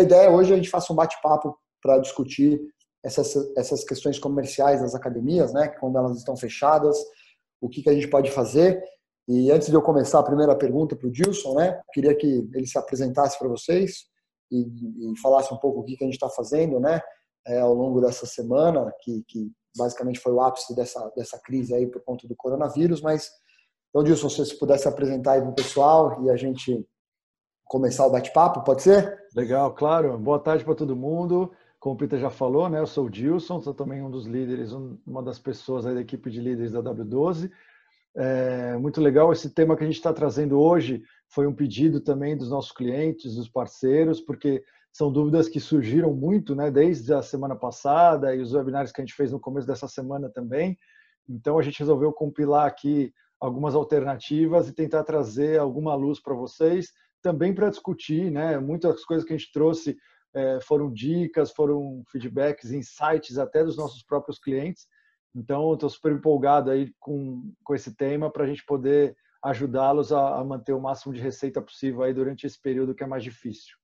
[0.00, 2.60] a ideia hoje é a gente faça um bate-papo para discutir
[3.04, 5.68] essas, essas questões comerciais das academias, né?
[5.68, 6.96] Quando elas estão fechadas,
[7.60, 8.82] o que, que a gente pode fazer.
[9.28, 11.80] E antes de eu começar a primeira pergunta para o Dilson, né?
[11.92, 14.06] Queria que ele se apresentasse para vocês
[14.50, 17.00] e, e, falasse um pouco o que, que a gente está fazendo, né?
[17.46, 21.86] É, ao longo dessa semana, que, que basicamente foi o ápice dessa, dessa crise aí
[21.86, 23.30] por conta do coronavírus, mas
[23.90, 26.84] então, Dilson, se você pudesse apresentar aí para o pessoal e a gente
[27.74, 29.18] começar o bate-papo, pode ser?
[29.34, 30.16] Legal, claro.
[30.16, 31.50] Boa tarde para todo mundo.
[31.80, 34.70] Como o Peter já falou, né, eu sou o Dilson, sou também um dos líderes,
[35.04, 37.50] uma das pessoas da equipe de líderes da W12.
[38.16, 41.02] É muito legal esse tema que a gente está trazendo hoje.
[41.26, 46.54] Foi um pedido também dos nossos clientes, dos parceiros, porque são dúvidas que surgiram muito,
[46.54, 49.88] né, desde a semana passada e os webinários que a gente fez no começo dessa
[49.88, 50.78] semana também.
[51.28, 56.92] Então a gente resolveu compilar aqui algumas alternativas e tentar trazer alguma luz para vocês,
[57.24, 58.58] também para discutir, né?
[58.58, 59.96] Muitas coisas que a gente trouxe
[60.34, 64.86] é, foram dicas, foram feedbacks, insights até dos nossos próprios clientes.
[65.34, 70.36] Então, estou super empolgado aí com, com esse tema para a gente poder ajudá-los a,
[70.36, 73.74] a, manter o máximo de receita possível aí durante esse período que é mais difícil.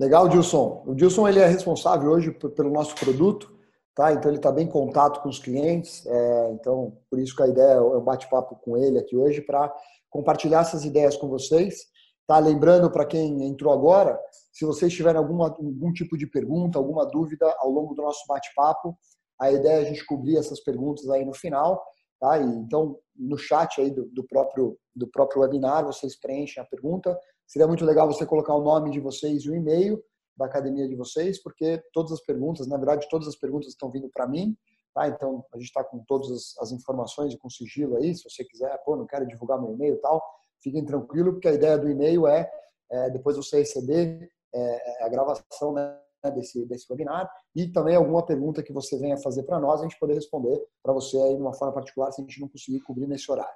[0.00, 0.82] Legal, Dilson.
[0.86, 3.54] O Dilson ele é responsável hoje pelo nosso produto
[3.96, 4.12] tá?
[4.12, 7.48] Então ele está bem em contato com os clientes, é, então por isso que a
[7.48, 9.74] ideia é um bate-papo com ele aqui hoje para
[10.10, 11.86] compartilhar essas ideias com vocês.
[12.26, 12.38] Tá?
[12.38, 14.20] Lembrando para quem entrou agora,
[14.52, 18.96] se vocês tiverem alguma, algum tipo de pergunta, alguma dúvida ao longo do nosso bate-papo,
[19.40, 21.82] a ideia é a gente cobrir essas perguntas aí no final.
[22.20, 22.38] Tá?
[22.38, 27.16] E, então, no chat aí do, do, próprio, do próprio webinar, vocês preenchem a pergunta.
[27.46, 30.02] Seria muito legal você colocar o nome de vocês e o e-mail
[30.36, 34.08] da academia de vocês, porque todas as perguntas, na verdade, todas as perguntas estão vindo
[34.12, 34.56] para mim,
[34.94, 35.08] tá?
[35.08, 38.76] Então, a gente está com todas as, informações e com sigilo aí, se você quiser,
[38.84, 40.22] pô, não quero divulgar meu e-mail e tal,
[40.62, 42.50] fiquem tranquilo, porque a ideia do e-mail é,
[42.90, 45.98] é depois você receber é, a gravação né,
[46.34, 49.98] desse, desse webinar e também alguma pergunta que você venha fazer para nós, a gente
[49.98, 53.06] poder responder para você aí de uma forma particular, se a gente não conseguir cobrir
[53.06, 53.54] nesse horário.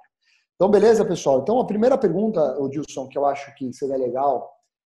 [0.55, 1.39] Então, beleza, pessoal?
[1.39, 4.47] Então, a primeira pergunta, Dilson, que eu acho que seria legal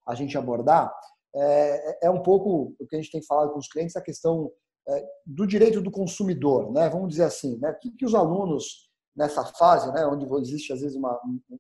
[0.06, 0.90] a gente abordar
[1.34, 4.50] é, é um pouco o que a gente tem falado com os clientes, a questão
[4.88, 6.88] é, do direito do consumidor, né?
[6.88, 7.70] Vamos dizer assim, né?
[7.70, 11.58] O que, que os alunos nessa fase, né, onde existe às vezes uma, uma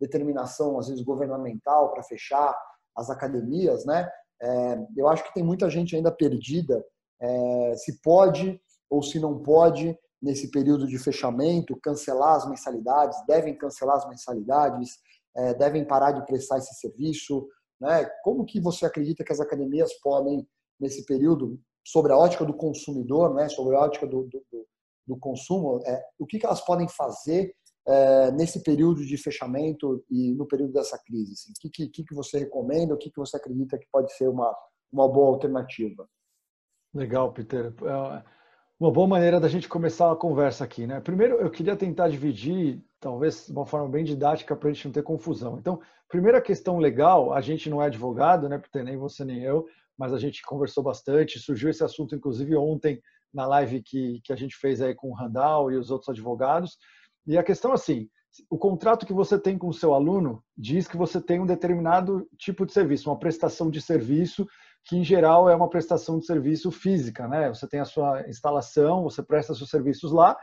[0.00, 2.54] determinação às vezes governamental para fechar
[2.96, 4.10] as academias, né?
[4.42, 6.84] É, eu acho que tem muita gente ainda perdida
[7.20, 13.56] é, se pode ou se não pode nesse período de fechamento cancelar as mensalidades, devem
[13.56, 14.98] cancelar as mensalidades,
[15.36, 17.48] é, devem parar de prestar esse serviço,
[17.82, 18.08] né?
[18.22, 20.46] Como que você acredita que as academias podem,
[20.80, 23.48] nesse período, sobre a ótica do consumidor, né?
[23.48, 24.66] sobre a ótica do, do,
[25.04, 27.52] do consumo, é, o que, que elas podem fazer
[27.86, 31.32] é, nesse período de fechamento e no período dessa crise?
[31.32, 31.50] Assim?
[31.50, 32.94] O que, que, que você recomenda?
[32.94, 34.56] O que, que você acredita que pode ser uma,
[34.92, 36.08] uma boa alternativa?
[36.94, 37.74] Legal, Peter.
[37.82, 38.41] É
[38.82, 40.98] uma boa maneira da gente começar a conversa aqui, né?
[40.98, 44.92] Primeiro, eu queria tentar dividir talvez de uma forma bem didática para a gente não
[44.92, 45.56] ter confusão.
[45.56, 49.66] Então, primeira questão legal, a gente não é advogado, né, porque nem você nem eu,
[49.96, 53.00] mas a gente conversou bastante, surgiu esse assunto inclusive ontem
[53.32, 56.76] na live que, que a gente fez aí com o Randall e os outros advogados.
[57.24, 58.08] E a questão assim,
[58.50, 62.26] o contrato que você tem com o seu aluno diz que você tem um determinado
[62.36, 64.44] tipo de serviço, uma prestação de serviço
[64.84, 67.48] que em geral é uma prestação de serviço física, né?
[67.48, 70.36] Você tem a sua instalação, você presta seus serviços lá,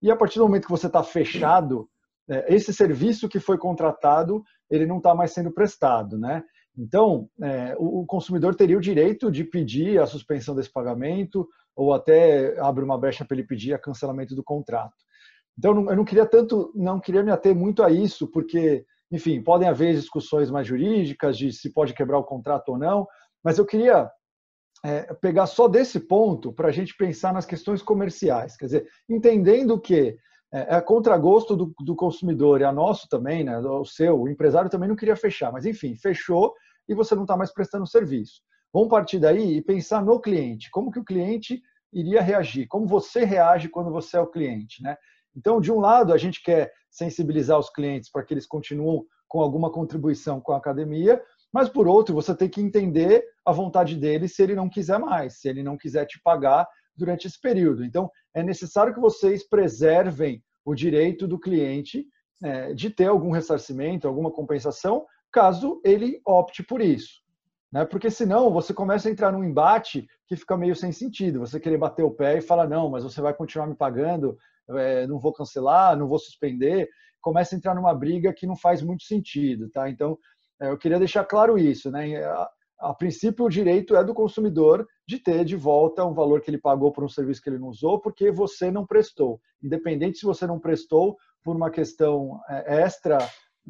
[0.00, 1.88] e a partir do momento que você está fechado,
[2.28, 4.42] é, esse serviço que foi contratado
[4.72, 6.42] ele não está mais sendo prestado, né?
[6.76, 12.58] Então, é, o consumidor teria o direito de pedir a suspensão desse pagamento ou até
[12.58, 14.94] abre uma brecha para ele pedir a cancelamento do contrato.
[15.58, 19.68] Então, eu não queria tanto, não queria me ater muito a isso, porque, enfim, podem
[19.68, 23.06] haver discussões mais jurídicas de se pode quebrar o contrato ou não,
[23.42, 24.10] mas eu queria
[24.84, 29.80] é, pegar só desse ponto para a gente pensar nas questões comerciais, quer dizer, entendendo
[29.80, 30.16] que
[30.52, 34.28] é, é a contragosto do, do consumidor e a nosso também, né, o seu, o
[34.28, 36.54] empresário também não queria fechar, mas enfim, fechou
[36.88, 38.42] e você não está mais prestando serviço.
[38.72, 41.62] Vamos partir daí e pensar no cliente, como que o cliente
[41.92, 44.96] iria reagir, como você reage quando você é o cliente, né?
[45.36, 49.40] Então, de um lado, a gente quer sensibilizar os clientes para que eles continuem com
[49.40, 51.22] alguma contribuição com a academia,
[51.52, 55.40] mas por outro, você tem que entender a vontade dele se ele não quiser mais,
[55.40, 56.66] se ele não quiser te pagar
[56.96, 57.84] durante esse período.
[57.84, 62.06] Então, é necessário que vocês preservem o direito do cliente
[62.42, 67.22] é, de ter algum ressarcimento, alguma compensação, caso ele opte por isso.
[67.72, 67.84] Né?
[67.84, 71.40] Porque senão você começa a entrar num embate que fica meio sem sentido.
[71.40, 74.36] Você querer bater o pé e falar, não, mas você vai continuar me pagando,
[74.70, 76.88] é, não vou cancelar, não vou suspender.
[77.20, 79.70] Começa a entrar numa briga que não faz muito sentido.
[79.70, 79.88] Tá?
[79.88, 80.18] Então,
[80.60, 82.16] eu queria deixar claro isso, né?
[82.78, 86.58] A, princípio, o direito é do consumidor de ter de volta um valor que ele
[86.58, 89.40] pagou por um serviço que ele não usou, porque você não prestou.
[89.62, 93.18] Independente se você não prestou por uma questão é, extra,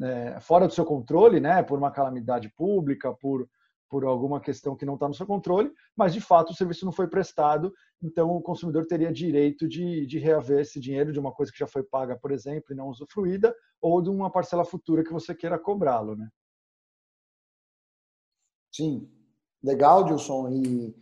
[0.01, 1.61] é, fora do seu controle, né?
[1.61, 3.47] Por uma calamidade pública, por
[3.93, 6.91] por alguma questão que não está no seu controle, mas de fato o serviço não
[6.91, 7.71] foi prestado,
[8.01, 11.67] então o consumidor teria direito de, de reaver esse dinheiro de uma coisa que já
[11.67, 15.59] foi paga, por exemplo, e não usufruída, ou de uma parcela futura que você queira
[15.59, 16.27] cobrá-lo, né?
[18.73, 19.09] Sim,
[19.63, 20.49] legal, Dilson.
[20.49, 20.95] E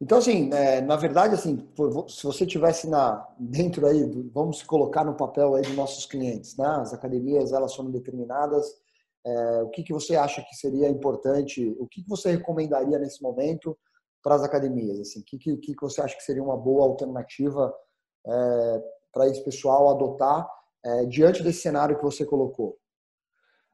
[0.00, 1.68] então assim, é, na verdade, assim,
[2.08, 6.66] se você tivesse na dentro aí, vamos colocar no papel aí dos nossos clientes, né?
[6.66, 8.82] As academias elas foram determinadas
[9.26, 11.74] é, o que, que você acha que seria importante?
[11.78, 13.76] O que, que você recomendaria nesse momento
[14.22, 15.00] para as academias?
[15.00, 17.74] Assim, o que, que, que você acha que seria uma boa alternativa
[18.26, 20.46] é, para esse pessoal adotar
[20.84, 22.78] é, diante desse cenário que você colocou?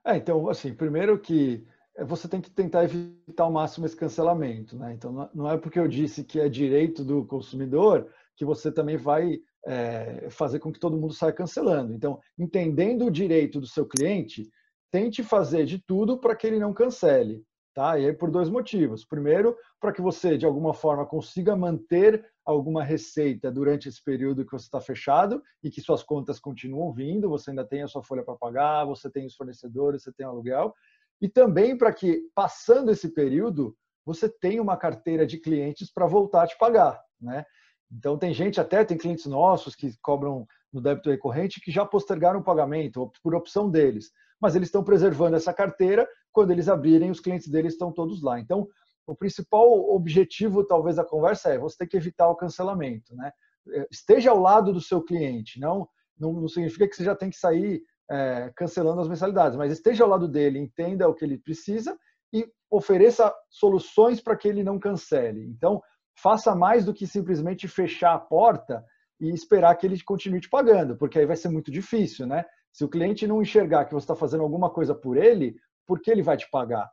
[0.07, 1.67] É, então, assim, primeiro que
[2.05, 4.93] você tem que tentar evitar ao máximo esse cancelamento, né?
[4.95, 9.39] Então, não é porque eu disse que é direito do consumidor que você também vai
[9.67, 11.93] é, fazer com que todo mundo saia cancelando.
[11.93, 14.49] Então, entendendo o direito do seu cliente,
[14.91, 17.45] tente fazer de tudo para que ele não cancele.
[17.75, 17.99] Tá?
[17.99, 19.05] E aí por dois motivos.
[19.05, 24.51] Primeiro, para que você, de alguma forma, consiga manter alguma receita durante esse período que
[24.51, 28.25] você está fechado e que suas contas continuam vindo, você ainda tem a sua folha
[28.25, 30.75] para pagar, você tem os fornecedores, você tem o aluguel.
[31.21, 36.45] E também para que, passando esse período, você tenha uma carteira de clientes para voltar
[36.45, 37.01] a te pagar.
[37.21, 37.45] Né?
[37.93, 42.41] Então, tem gente, até tem clientes nossos que cobram no débito recorrente que já postergaram
[42.41, 46.09] o pagamento, por opção deles mas eles estão preservando essa carteira.
[46.33, 48.41] Quando eles abrirem, os clientes deles estão todos lá.
[48.41, 48.67] Então,
[49.07, 53.15] o principal objetivo, talvez, da conversa é você ter que evitar o cancelamento.
[53.15, 53.31] Né?
[53.73, 55.87] É, esteja ao lado do seu cliente, não,
[56.19, 60.03] não, não significa que você já tem que sair é, cancelando as mensalidades, mas esteja
[60.03, 61.97] ao lado dele, entenda o que ele precisa
[62.33, 65.47] e ofereça soluções para que ele não cancele.
[65.47, 65.81] Então,
[66.21, 68.85] faça mais do que simplesmente fechar a porta
[69.21, 72.45] e esperar que ele continue te pagando, porque aí vai ser muito difícil, né?
[72.73, 75.57] Se o cliente não enxergar que você está fazendo alguma coisa por ele,
[75.87, 76.91] por que ele vai te pagar?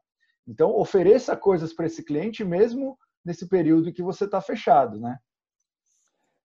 [0.47, 5.17] Então, ofereça coisas para esse cliente mesmo nesse período que você está fechado, né?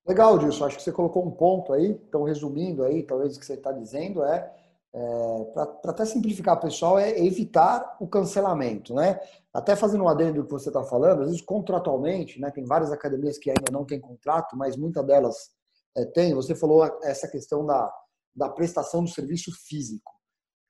[0.05, 0.65] Legal, Dilson.
[0.65, 1.87] Acho que você colocou um ponto aí.
[1.87, 4.53] Então, resumindo aí, talvez o que você está dizendo é,
[4.95, 9.19] é para até simplificar, pessoal, é evitar o cancelamento, né?
[9.51, 12.51] Até fazendo um adendo do que você está falando, às vezes contratualmente, né?
[12.51, 15.35] Tem várias academias que ainda não têm contrato, mas muitas delas
[15.97, 16.35] é, têm.
[16.35, 17.91] Você falou essa questão da,
[18.35, 20.11] da prestação do serviço físico.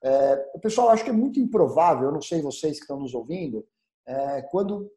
[0.01, 3.65] É, pessoal acha que é muito improvável, eu não sei vocês que estão nos ouvindo,
[4.07, 4.89] é, quando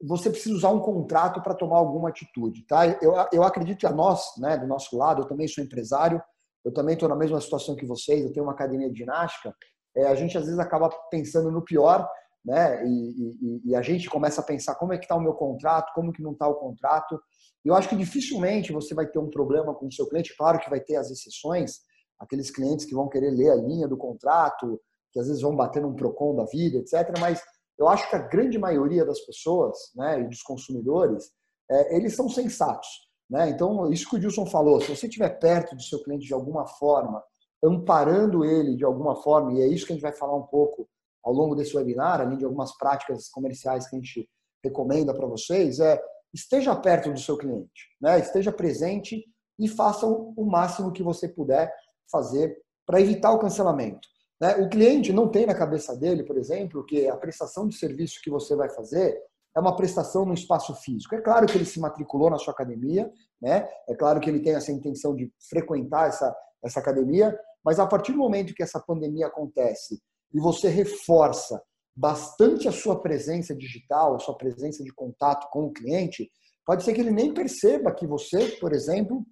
[0.00, 2.66] você precisa usar um contrato para tomar alguma atitude.
[2.66, 2.86] Tá?
[3.00, 6.20] Eu, eu acredito que a nós, né, do nosso lado, eu também sou empresário,
[6.64, 9.54] eu também estou na mesma situação que vocês, eu tenho uma academia de ginástica,
[9.96, 12.08] é, a gente às vezes acaba pensando no pior,
[12.44, 12.84] né?
[12.84, 15.92] E, e, e, a gente começa a pensar como é que está o meu contrato,
[15.94, 17.20] como que não está o contrato.
[17.64, 20.36] Eu acho que dificilmente você vai ter um problema com o seu cliente.
[20.36, 21.80] Claro que vai ter as exceções,
[22.18, 24.80] aqueles clientes que vão querer ler a linha do contrato,
[25.12, 27.16] que às vezes vão bater num Procon da vida, etc.
[27.20, 27.40] Mas
[27.78, 31.30] eu acho que a grande maioria das pessoas né, e dos consumidores,
[31.70, 32.88] é, eles são sensatos.
[33.28, 33.50] Né?
[33.50, 36.66] Então, isso que o Dilson falou, se você estiver perto do seu cliente de alguma
[36.66, 37.22] forma,
[37.64, 40.88] amparando ele de alguma forma, e é isso que a gente vai falar um pouco
[41.24, 44.28] ao longo desse webinar, além de algumas práticas comerciais que a gente
[44.64, 46.02] recomenda para vocês, é
[46.34, 48.18] esteja perto do seu cliente, né?
[48.18, 49.24] esteja presente
[49.58, 51.72] e faça o máximo que você puder
[52.10, 52.56] fazer
[52.86, 54.08] para evitar o cancelamento.
[54.40, 54.56] Né?
[54.56, 58.30] O cliente não tem na cabeça dele, por exemplo, que a prestação de serviço que
[58.30, 59.16] você vai fazer
[59.54, 61.14] é uma prestação no espaço físico.
[61.14, 63.68] É claro que ele se matriculou na sua academia, né?
[63.88, 68.12] é claro que ele tem essa intenção de frequentar essa, essa academia, mas a partir
[68.12, 70.00] do momento que essa pandemia acontece
[70.32, 71.62] e você reforça
[71.94, 76.30] bastante a sua presença digital, a sua presença de contato com o cliente,
[76.64, 79.24] pode ser que ele nem perceba que você, por exemplo,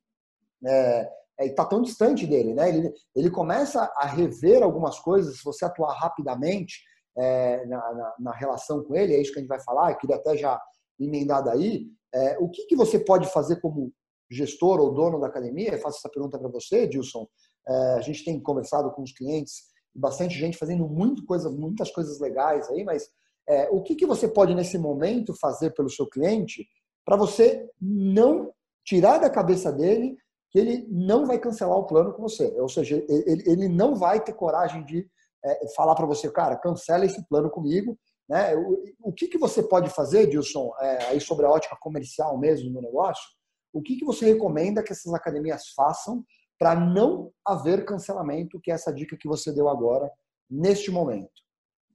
[0.62, 1.10] está é,
[1.40, 2.52] é, tá tão distante dele.
[2.52, 2.68] Né?
[2.68, 6.82] Ele, ele começa a rever algumas coisas, se você atuar rapidamente
[7.16, 9.98] é, na, na, na, relação com ele, é isso que a gente vai falar, eu
[9.98, 10.60] queria até já
[10.98, 13.92] emendar daí, é, o que, que você pode fazer como
[14.30, 15.72] gestor ou dono da academia?
[15.72, 17.26] Eu faço essa pergunta para você, Dilson.
[17.66, 22.20] É, a gente tem conversado com os clientes bastante gente fazendo muito coisa, muitas coisas
[22.20, 23.08] legais aí, mas
[23.48, 26.66] é, o que, que você pode nesse momento fazer pelo seu cliente
[27.04, 28.52] para você não
[28.84, 30.16] tirar da cabeça dele
[30.50, 34.22] que ele não vai cancelar o plano com você, ou seja, ele, ele não vai
[34.22, 35.08] ter coragem de
[35.44, 38.54] é, falar para você, cara, cancela esse plano comigo, né?
[38.56, 42.70] O, o que, que você pode fazer, Dilson, é, aí sobre a ótica comercial mesmo
[42.70, 43.24] no negócio?
[43.72, 46.24] O que, que você recomenda que essas academias façam
[46.60, 50.10] para não haver cancelamento, que é essa dica que você deu agora,
[50.48, 51.30] neste momento.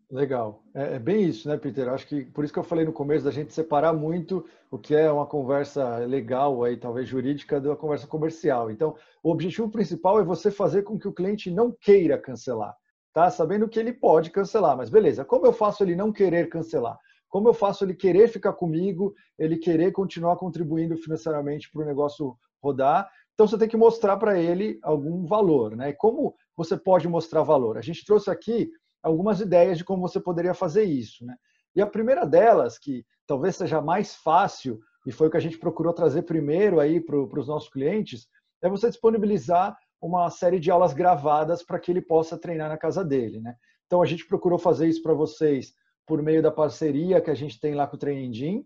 [0.09, 0.63] Legal.
[0.73, 1.87] É, é, bem isso, né, Peter?
[1.87, 4.95] Acho que por isso que eu falei no começo da gente separar muito o que
[4.95, 8.71] é uma conversa legal, aí, talvez jurídica, da conversa comercial.
[8.71, 12.75] Então, o objetivo principal é você fazer com que o cliente não queira cancelar,
[13.15, 13.29] tá?
[13.31, 16.99] Sabendo que ele pode cancelar, mas beleza, como eu faço ele não querer cancelar?
[17.29, 22.37] Como eu faço ele querer ficar comigo, ele querer continuar contribuindo financeiramente para o negócio
[22.61, 23.09] rodar?
[23.33, 25.89] Então, você tem que mostrar para ele algum valor, né?
[25.89, 27.77] E como você pode mostrar valor?
[27.77, 28.69] A gente trouxe aqui
[29.01, 31.25] algumas ideias de como você poderia fazer isso.
[31.25, 31.35] Né?
[31.73, 35.57] E a primeira delas, que talvez seja mais fácil, e foi o que a gente
[35.57, 38.27] procurou trazer primeiro aí para os nossos clientes,
[38.61, 43.03] é você disponibilizar uma série de aulas gravadas para que ele possa treinar na casa
[43.03, 43.39] dele.
[43.39, 43.55] Né?
[43.87, 45.73] Então a gente procurou fazer isso para vocês
[46.05, 48.65] por meio da parceria que a gente tem lá com o Training Gym,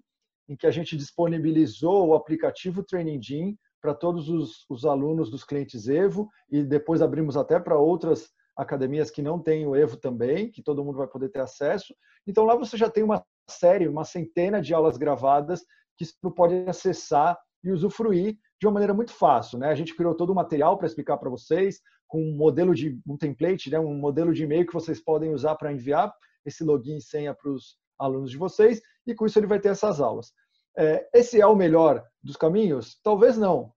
[0.50, 5.46] em que a gente disponibilizou o aplicativo Training Gym para todos os, os alunos dos
[5.46, 10.52] clientes Evo e depois abrimos até para outras academias que não têm o Evo também,
[10.52, 11.96] que todo mundo vai poder ter acesso.
[12.28, 15.62] Então lá você já tem uma série, uma centena de aulas gravadas
[15.98, 19.58] que você pode acessar e usufruir de uma maneira muito fácil.
[19.58, 19.70] Né?
[19.70, 23.18] A gente criou todo o material para explicar para vocês, com um modelo de um
[23.18, 23.80] template, né?
[23.80, 26.12] um modelo de e-mail que vocês podem usar para enviar
[26.46, 29.70] esse login e senha para os alunos de vocês, e com isso ele vai ter
[29.70, 30.32] essas aulas.
[30.78, 33.00] É, esse é o melhor dos caminhos?
[33.04, 33.74] Talvez não.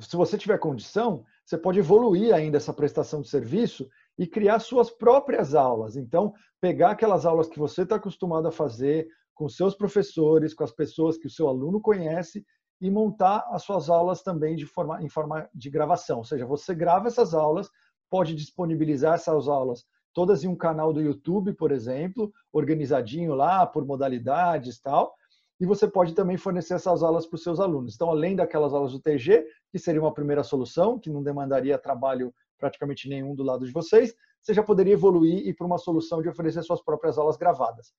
[0.00, 4.90] Se você tiver condição, você pode evoluir ainda essa prestação de serviço e criar suas
[4.90, 5.96] próprias aulas.
[5.96, 10.72] Então, pegar aquelas aulas que você está acostumado a fazer com seus professores, com as
[10.72, 12.44] pessoas que o seu aluno conhece
[12.84, 16.18] e montar as suas aulas também de forma, em forma de gravação.
[16.18, 17.70] Ou seja, você grava essas aulas,
[18.10, 23.86] pode disponibilizar essas aulas todas em um canal do YouTube, por exemplo, organizadinho lá por
[23.86, 25.14] modalidades tal.
[25.58, 27.94] E você pode também fornecer essas aulas para os seus alunos.
[27.94, 32.34] Então, além daquelas aulas do TG, que seria uma primeira solução, que não demandaria trabalho
[32.58, 36.28] praticamente nenhum do lado de vocês, você já poderia evoluir e para uma solução de
[36.28, 37.94] oferecer suas próprias aulas gravadas.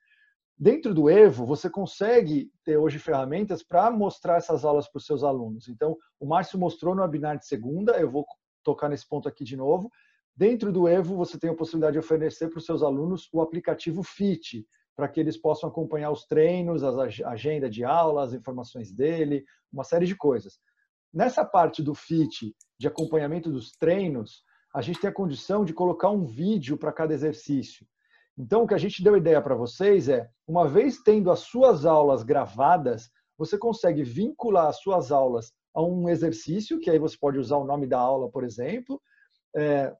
[0.58, 5.22] Dentro do Evo, você consegue ter hoje ferramentas para mostrar essas aulas para os seus
[5.22, 5.68] alunos.
[5.68, 8.26] Então, o Márcio mostrou no webinar de segunda, eu vou
[8.64, 9.92] tocar nesse ponto aqui de novo.
[10.34, 14.02] Dentro do Evo, você tem a possibilidade de oferecer para os seus alunos o aplicativo
[14.02, 19.44] FIT, para que eles possam acompanhar os treinos, a agenda de aulas, as informações dele,
[19.72, 20.58] uma série de coisas.
[21.14, 24.42] Nessa parte do FIT, de acompanhamento dos treinos,
[24.74, 27.86] a gente tem a condição de colocar um vídeo para cada exercício.
[28.38, 31.86] Então, o que a gente deu ideia para vocês é, uma vez tendo as suas
[31.86, 37.38] aulas gravadas, você consegue vincular as suas aulas a um exercício, que aí você pode
[37.38, 39.02] usar o nome da aula, por exemplo.
[39.56, 39.94] É,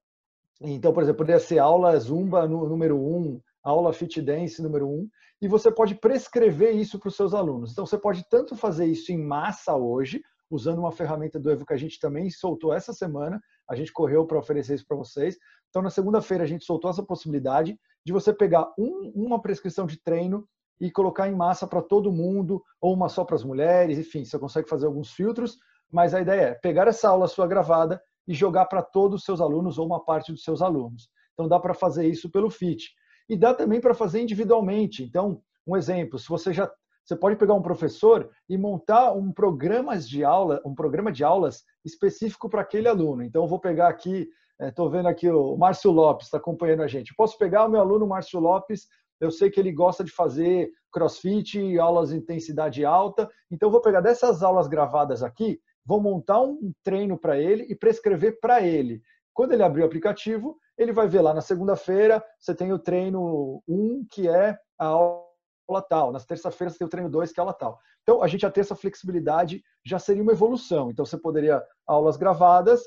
[0.62, 4.92] então, por exemplo, poderia ser aula Zumba número 1, um, aula Fit Dance número 1,
[4.92, 5.10] um,
[5.42, 7.72] e você pode prescrever isso para os seus alunos.
[7.72, 11.74] Então, você pode tanto fazer isso em massa hoje, usando uma ferramenta do Evo que
[11.74, 13.42] a gente também soltou essa semana.
[13.70, 15.38] A gente correu para oferecer isso para vocês.
[15.76, 20.02] Então, na segunda-feira, a gente soltou essa possibilidade de você pegar um, uma prescrição de
[20.02, 20.48] treino
[20.80, 24.40] e colocar em massa para todo mundo, ou uma só para as mulheres, enfim, você
[24.40, 25.58] consegue fazer alguns filtros,
[25.92, 29.42] mas a ideia é pegar essa aula sua gravada e jogar para todos os seus
[29.42, 31.10] alunos ou uma parte dos seus alunos.
[31.34, 32.94] Então, dá para fazer isso pelo FIT.
[33.28, 35.04] E dá também para fazer individualmente.
[35.04, 36.72] Então, um exemplo, se você já
[37.04, 41.64] você pode pegar um professor e montar um programa de aula, um programa de aulas
[41.84, 43.22] específico para aquele aluno.
[43.22, 44.28] Então, eu vou pegar aqui,
[44.62, 47.16] estou é, vendo aqui o Márcio Lopes está acompanhando a gente.
[47.16, 48.88] posso pegar o meu aluno Márcio Lopes.
[49.20, 53.30] Eu sei que ele gosta de fazer CrossFit, aulas de intensidade alta.
[53.50, 58.40] Então, vou pegar dessas aulas gravadas aqui, vou montar um treino para ele e prescrever
[58.40, 59.02] para ele.
[59.34, 63.62] Quando ele abrir o aplicativo, ele vai ver lá na segunda-feira, você tem o treino
[63.68, 67.42] 1, que é a aula tal, nas terça-feiras você tem o treino 2, que é
[67.42, 67.80] aula tal.
[68.04, 70.92] Então, a gente já ter essa flexibilidade já seria uma evolução.
[70.92, 72.82] Então, você poderia aulas gravadas,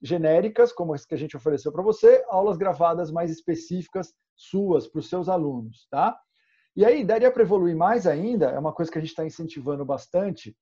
[0.00, 5.00] genéricas, como as que a gente ofereceu para você, aulas gravadas mais específicas suas, para
[5.00, 6.18] os seus alunos, tá?
[6.76, 9.84] E aí, daria para evoluir mais ainda, é uma coisa que a gente está incentivando
[9.84, 10.56] bastante,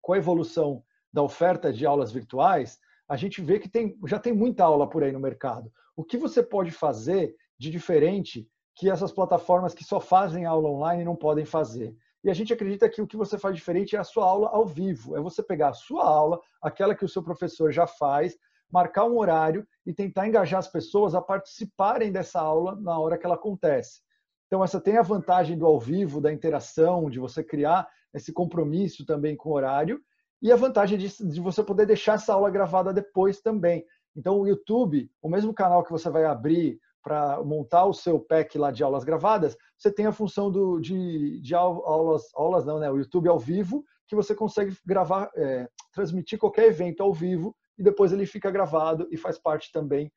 [0.00, 0.82] com a evolução
[1.12, 5.02] da oferta de aulas virtuais, a gente vê que tem, já tem muita aula por
[5.02, 5.70] aí no mercado.
[5.94, 11.04] O que você pode fazer de diferente que essas plataformas que só fazem aula online
[11.04, 11.96] não podem fazer.
[12.22, 14.66] E a gente acredita que o que você faz diferente é a sua aula ao
[14.66, 15.16] vivo.
[15.16, 18.36] É você pegar a sua aula, aquela que o seu professor já faz,
[18.70, 23.24] marcar um horário e tentar engajar as pessoas a participarem dessa aula na hora que
[23.24, 24.00] ela acontece.
[24.46, 29.04] Então, essa tem a vantagem do ao vivo, da interação, de você criar esse compromisso
[29.04, 30.00] também com o horário,
[30.40, 33.84] e a vantagem de, de você poder deixar essa aula gravada depois também.
[34.14, 38.58] Então, o YouTube, o mesmo canal que você vai abrir para montar o seu pack
[38.58, 42.90] lá de aulas gravadas, você tem a função do, de, de aulas, aulas não, né?
[42.90, 47.82] O YouTube ao vivo, que você consegue gravar, é, transmitir qualquer evento ao vivo e
[47.82, 50.12] depois ele fica gravado e faz parte também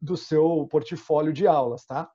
[0.00, 2.10] do seu portfólio de aulas, tá?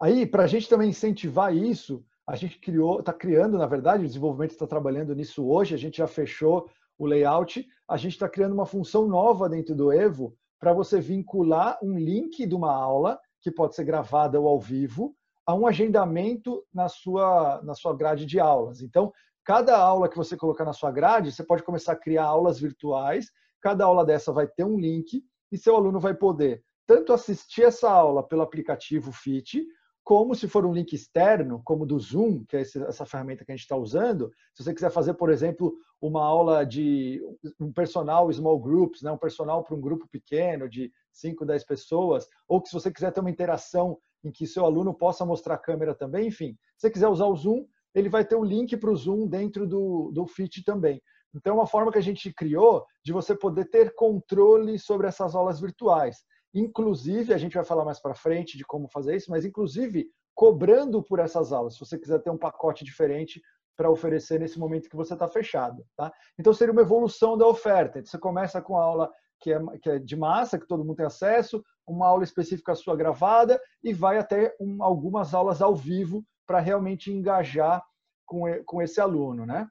[0.00, 4.06] Aí, para a gente também incentivar isso, a gente criou, está criando, na verdade, o
[4.06, 6.68] desenvolvimento está trabalhando nisso hoje, a gente já fechou
[6.98, 11.78] o layout, a gente está criando uma função nova dentro do Evo para você vincular
[11.82, 16.64] um link de uma aula, que pode ser gravada ou ao vivo, a um agendamento
[16.72, 18.80] na sua, na sua grade de aulas.
[18.80, 19.12] Então,
[19.44, 23.30] cada aula que você colocar na sua grade, você pode começar a criar aulas virtuais,
[23.60, 27.90] cada aula dessa vai ter um link e seu aluno vai poder tanto assistir essa
[27.90, 29.64] aula pelo aplicativo Fit,
[30.04, 33.54] como se for um link externo, como do Zoom, que é essa ferramenta que a
[33.54, 37.22] gente está usando, se você quiser fazer, por exemplo, uma aula de
[37.60, 42.26] um personal small groups, né, um personal para um grupo pequeno de 5, 10 pessoas,
[42.48, 45.58] ou que se você quiser ter uma interação em que seu aluno possa mostrar a
[45.58, 48.90] câmera também, enfim, se você quiser usar o Zoom, ele vai ter um link para
[48.90, 51.00] o Zoom dentro do, do Fit também.
[51.34, 55.34] Então, é uma forma que a gente criou de você poder ter controle sobre essas
[55.34, 56.18] aulas virtuais.
[56.54, 61.02] Inclusive, a gente vai falar mais para frente de como fazer isso, mas inclusive cobrando
[61.02, 63.40] por essas aulas, se você quiser ter um pacote diferente
[63.76, 65.84] para oferecer nesse momento que você está fechado.
[65.96, 66.12] Tá?
[66.38, 68.04] Então, seria uma evolução da oferta.
[68.04, 71.06] Você começa com a aula que é, que é de massa, que todo mundo tem
[71.06, 76.60] acesso, uma aula específica sua gravada e vai até um, algumas aulas ao vivo para
[76.60, 77.82] realmente engajar
[78.26, 79.66] com, com esse aluno, né?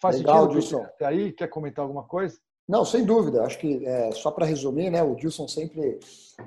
[0.00, 0.82] Faz Legal, sentido?
[0.82, 2.38] Até aí, quer comentar alguma coisa?
[2.70, 3.42] Não, sem dúvida.
[3.42, 5.98] Acho que é, só para resumir, né, o Dilson sempre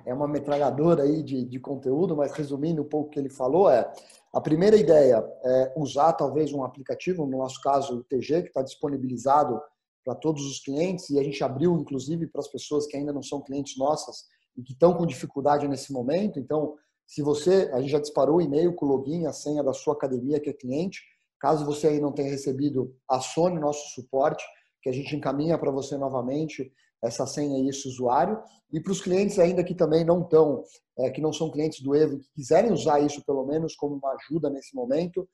[0.05, 3.69] é uma metralhadora aí de, de conteúdo, mas resumindo um pouco o que ele falou,
[3.69, 3.91] é
[4.33, 8.63] a primeira ideia é usar talvez um aplicativo, no nosso caso o TG, que está
[8.63, 9.61] disponibilizado
[10.03, 13.21] para todos os clientes e a gente abriu inclusive para as pessoas que ainda não
[13.21, 14.25] são clientes nossas
[14.57, 16.39] e que estão com dificuldade nesse momento.
[16.39, 16.75] Então,
[17.07, 19.93] se você, a gente já disparou o e-mail com o login, a senha da sua
[19.93, 21.01] academia que é cliente,
[21.39, 24.43] caso você aí não tenha recebido, acione nosso suporte
[24.81, 26.71] que a gente encaminha para você novamente
[27.03, 28.41] essa senha e esse usuário.
[28.71, 30.63] E para os clientes ainda que também não estão,
[30.99, 34.15] é, que não são clientes do Evo, que quiserem usar isso pelo menos como uma
[34.15, 35.27] ajuda nesse momento,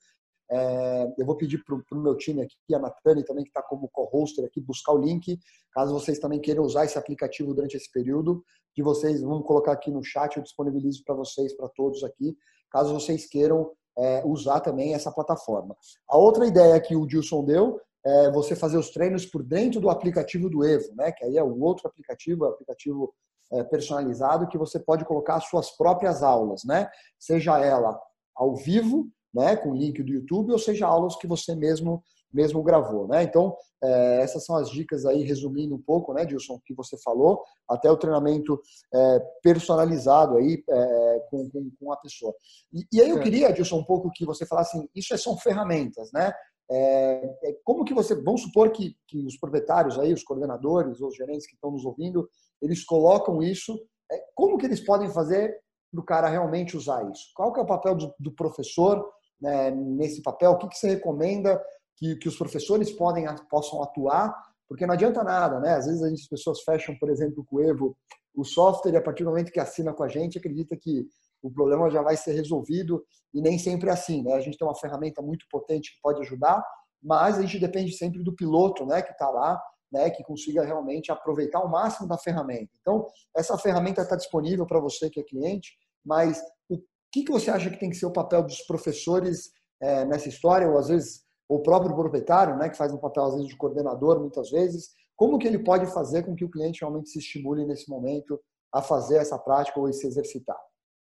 [0.50, 3.88] é, eu vou pedir para o meu time aqui, a Natane também, que está como
[3.88, 5.38] co-hoster aqui, buscar o link,
[5.72, 8.42] caso vocês também queiram usar esse aplicativo durante esse período,
[8.74, 12.36] que vocês vão colocar aqui no chat, eu disponibilizo para vocês, para todos aqui,
[12.70, 15.76] caso vocês queiram é, usar também essa plataforma.
[16.08, 19.90] A outra ideia que o Dilson deu é, você fazer os treinos por dentro do
[19.90, 21.12] aplicativo do Evo, né?
[21.12, 23.12] Que aí é o outro aplicativo, o aplicativo
[23.52, 26.88] é, personalizado que você pode colocar as suas próprias aulas, né?
[27.18, 28.00] Seja ela
[28.34, 29.56] ao vivo, né?
[29.56, 33.24] Com o link do YouTube, ou seja aulas que você mesmo mesmo gravou, né?
[33.24, 37.42] Então é, essas são as dicas aí, resumindo um pouco, né, Dilson, que você falou,
[37.68, 38.60] até o treinamento
[38.92, 42.34] é, personalizado aí é, com, com, com, a pessoa.
[42.72, 46.10] E, e aí eu queria, Dilson, um pouco que você falasse, assim, isso são ferramentas,
[46.12, 46.32] né?
[46.70, 51.16] É, é, como que você, vamos supor que, que os proprietários aí, os coordenadores, os
[51.16, 52.28] gerentes que estão nos ouvindo,
[52.62, 53.76] eles colocam isso,
[54.12, 55.58] é, como que eles podem fazer
[55.90, 57.32] para o cara realmente usar isso?
[57.34, 59.04] Qual que é o papel do, do professor
[59.40, 60.52] né, nesse papel?
[60.52, 61.60] O que, que você recomenda
[61.96, 64.34] que, que os professores podem, possam atuar?
[64.68, 65.74] Porque não adianta nada, né?
[65.74, 67.96] Às vezes as pessoas fecham, por exemplo, com o Evo,
[68.34, 71.06] o software, e a partir do momento que assina com a gente, acredita que
[71.42, 74.34] o problema já vai ser resolvido e nem sempre é assim, né?
[74.34, 76.62] A gente tem uma ferramenta muito potente que pode ajudar,
[77.02, 81.10] mas a gente depende sempre do piloto, né, que está lá, né, que consiga realmente
[81.10, 82.70] aproveitar o máximo da ferramenta.
[82.80, 85.72] Então, essa ferramenta está disponível para você que é cliente,
[86.04, 86.40] mas
[87.12, 90.68] que, que você acha que tem que ser o papel dos professores é, nessa história,
[90.68, 94.20] ou às vezes o próprio proprietário, né, que faz um papel às vezes de coordenador,
[94.20, 97.90] muitas vezes, como que ele pode fazer com que o cliente realmente se estimule nesse
[97.90, 98.40] momento
[98.72, 100.58] a fazer essa prática ou se exercitar?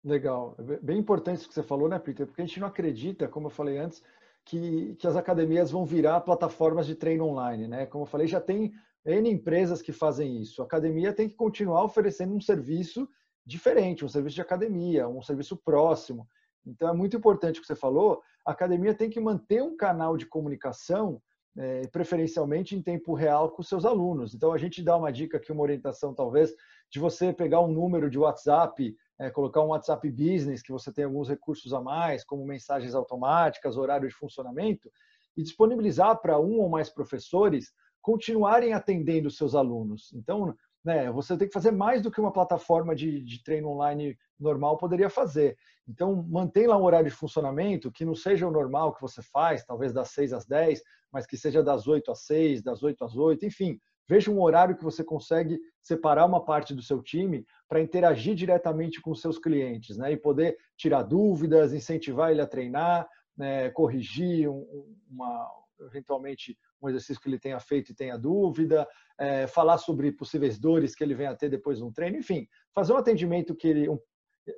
[0.04, 0.56] Legal.
[0.60, 2.26] É bem importante isso que você falou, né, Peter?
[2.26, 4.02] Porque a gente não acredita, como eu falei antes,
[4.44, 7.86] que, que as academias vão virar plataformas de treino online, né?
[7.86, 8.74] Como eu falei, já tem
[9.06, 10.62] N empresas que fazem isso.
[10.62, 13.08] A academia tem que continuar oferecendo um serviço
[13.52, 16.28] diferente, um serviço de academia, um serviço próximo.
[16.66, 18.22] Então é muito importante o que você falou.
[18.46, 21.22] A academia tem que manter um canal de comunicação,
[21.58, 24.34] é, preferencialmente em tempo real, com seus alunos.
[24.34, 26.54] Então a gente dá uma dica aqui, uma orientação talvez,
[26.90, 31.06] de você pegar um número de WhatsApp é, colocar um WhatsApp Business, que você tem
[31.06, 34.92] alguns recursos a mais, como mensagens automáticas, horário de funcionamento,
[35.38, 40.12] e disponibilizar para um ou mais professores continuarem atendendo seus alunos.
[40.14, 44.18] Então, né, você tem que fazer mais do que uma plataforma de, de treino online
[44.40, 45.58] normal poderia fazer.
[45.88, 49.64] Então, mantém lá um horário de funcionamento que não seja o normal que você faz,
[49.64, 53.16] talvez das 6 às 10, mas que seja das 8 às 6, das 8 às
[53.16, 53.80] 8, enfim,
[54.12, 59.00] Veja um horário que você consegue separar uma parte do seu time para interagir diretamente
[59.00, 60.12] com seus clientes, né?
[60.12, 63.70] E poder tirar dúvidas, incentivar ele a treinar, né?
[63.70, 68.88] corrigir um, uma, eventualmente um exercício que ele tenha feito e tenha dúvida,
[69.20, 72.48] é, falar sobre possíveis dores que ele venha a ter depois de um treino, enfim,
[72.74, 74.00] fazer um atendimento que ele, um,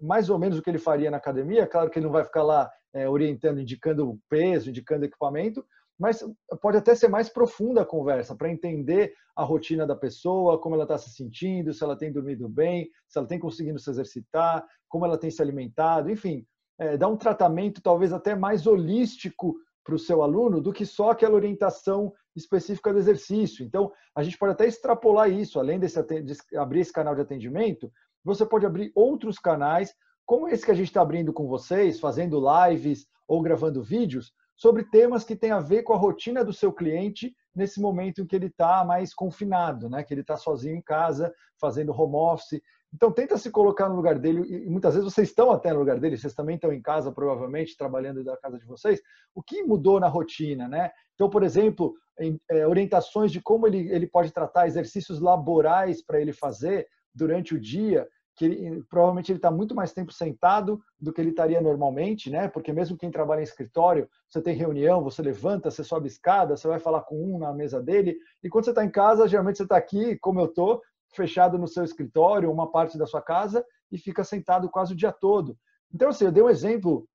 [0.01, 1.67] mais ou menos o que ele faria na academia.
[1.67, 5.65] Claro que ele não vai ficar lá é, orientando, indicando peso, indicando equipamento,
[5.99, 6.23] mas
[6.61, 10.83] pode até ser mais profunda a conversa para entender a rotina da pessoa, como ela
[10.83, 15.05] está se sentindo, se ela tem dormido bem, se ela tem conseguido se exercitar, como
[15.05, 16.45] ela tem se alimentado, enfim,
[16.79, 21.11] é, dar um tratamento talvez até mais holístico para o seu aluno do que só
[21.11, 23.65] aquela orientação específica do exercício.
[23.65, 27.91] Então, a gente pode até extrapolar isso, além desse, de abrir esse canal de atendimento,
[28.23, 29.93] você pode abrir outros canais,
[30.25, 34.85] como esse que a gente está abrindo com vocês, fazendo lives ou gravando vídeos, sobre
[34.85, 38.35] temas que têm a ver com a rotina do seu cliente nesse momento em que
[38.35, 40.03] ele está mais confinado, né?
[40.03, 42.61] que ele está sozinho em casa, fazendo home office.
[42.93, 45.99] Então, tenta se colocar no lugar dele, e muitas vezes vocês estão até no lugar
[45.99, 49.01] dele, vocês também estão em casa, provavelmente, trabalhando da casa de vocês.
[49.33, 50.91] O que mudou na rotina, né?
[51.15, 56.21] Então, por exemplo, em, é, orientações de como ele, ele pode tratar exercícios laborais para
[56.21, 61.13] ele fazer durante o dia, que ele, provavelmente ele está muito mais tempo sentado do
[61.13, 62.47] que ele estaria normalmente, né?
[62.47, 66.67] Porque mesmo quem trabalha em escritório, você tem reunião, você levanta, você sobe escada, você
[66.67, 69.63] vai falar com um na mesa dele, e quando você está em casa, geralmente você
[69.63, 70.81] está aqui, como eu estou,
[71.15, 75.11] fechado no seu escritório, uma parte da sua casa, e fica sentado quase o dia
[75.11, 75.57] todo.
[75.93, 77.07] Então, assim, eu dei um exemplo,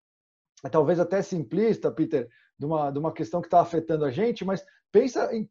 [0.71, 4.65] talvez até simplista, Peter, de uma, de uma questão que está afetando a gente, mas
[4.93, 5.49] pensa em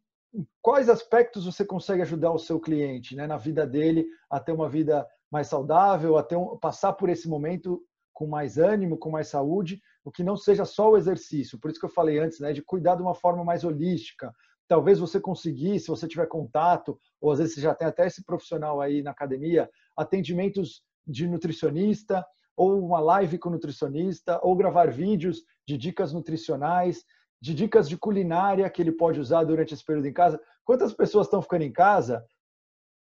[0.60, 4.68] quais aspectos você consegue ajudar o seu cliente né, na vida dele a ter uma
[4.68, 7.82] vida mais saudável, a ter um, passar por esse momento
[8.12, 11.58] com mais ânimo, com mais saúde, o que não seja só o exercício.
[11.58, 14.34] Por isso que eu falei antes, né, de cuidar de uma forma mais holística.
[14.68, 18.22] Talvez você conseguir, se você tiver contato, ou às vezes você já tem até esse
[18.22, 22.24] profissional aí na academia, atendimentos de nutricionista,
[22.56, 27.04] ou uma live com nutricionista, ou gravar vídeos de dicas nutricionais
[27.40, 30.40] de dicas de culinária que ele pode usar durante esse período em casa.
[30.64, 32.24] Quantas pessoas estão ficando em casa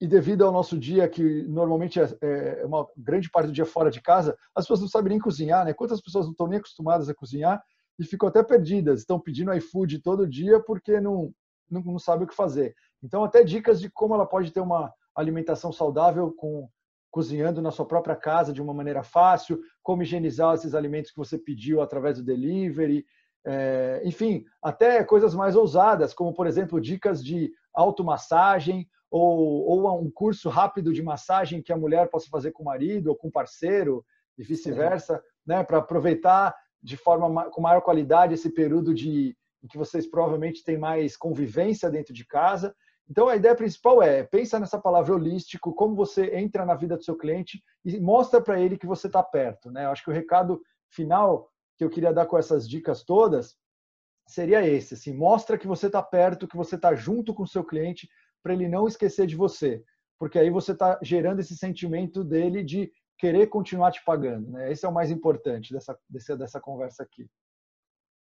[0.01, 3.91] e devido ao nosso dia, que normalmente é, é uma grande parte do dia fora
[3.91, 5.73] de casa, as pessoas não sabem nem cozinhar, né?
[5.73, 7.61] Quantas pessoas não estão nem acostumadas a cozinhar
[7.99, 11.33] e ficam até perdidas, estão pedindo iFood todo dia porque não,
[11.71, 12.75] não, não sabem o que fazer.
[13.03, 16.69] Então, até dicas de como ela pode ter uma alimentação saudável com
[17.11, 21.39] cozinhando na sua própria casa de uma maneira fácil, como higienizar esses alimentos que você
[21.39, 23.05] pediu através do delivery,
[23.47, 30.11] é, enfim, até coisas mais ousadas, como, por exemplo, dicas de automassagem ou, ou um
[30.11, 33.33] curso rápido de massagem que a mulher possa fazer com o marido ou com o
[33.33, 34.05] parceiro
[34.37, 39.79] e vice-versa, né, para aproveitar de forma com maior qualidade esse período de em que
[39.79, 42.75] vocês provavelmente têm mais convivência dentro de casa.
[43.11, 47.05] Então a ideia principal é pensa nessa palavra holístico, como você entra na vida do
[47.05, 49.87] seu cliente e mostra para ele que você está perto, né?
[49.87, 53.57] Eu acho que o recado final que eu queria dar com essas dicas todas
[54.27, 57.65] seria esse, assim, mostra que você está perto, que você está junto com o seu
[57.65, 58.09] cliente,
[58.43, 59.83] para ele não esquecer de você,
[60.19, 64.71] porque aí você está gerando esse sentimento dele de querer continuar te pagando, né?
[64.71, 67.27] Esse é o mais importante dessa, dessa, dessa conversa aqui.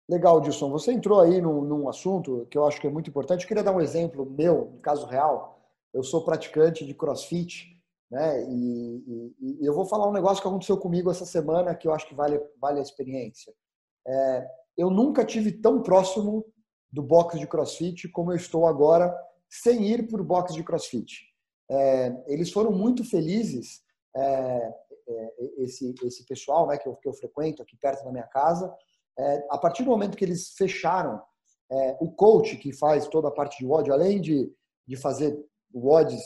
[0.08, 0.70] Legal, Dilson.
[0.70, 3.42] Você entrou aí num, num, assunto que eu acho que é muito importante.
[3.42, 5.60] Eu queria dar um exemplo meu, um caso real.
[5.92, 7.76] Eu sou praticante de CrossFit
[8.10, 8.42] né?
[8.44, 11.92] E, e, e, eu vou falar um negócio que aconteceu comigo essa semana que eu
[11.92, 13.52] acho que vale, vale a experiência.
[14.06, 16.46] É, eu nunca tive tão próximo
[16.90, 19.14] do box de CrossFit como eu estou agora,
[19.50, 21.24] sem ir para o box de CrossFit.
[21.68, 23.82] É, eles foram muito felizes,
[24.14, 24.74] é,
[25.08, 28.72] é, esse, esse pessoal né, que, eu, que eu frequento aqui perto da minha casa.
[29.18, 31.20] É, a partir do momento que eles fecharam,
[31.70, 34.52] é, o coach que faz toda a parte de WOD, além de,
[34.87, 35.37] de fazer
[35.74, 36.22] WODs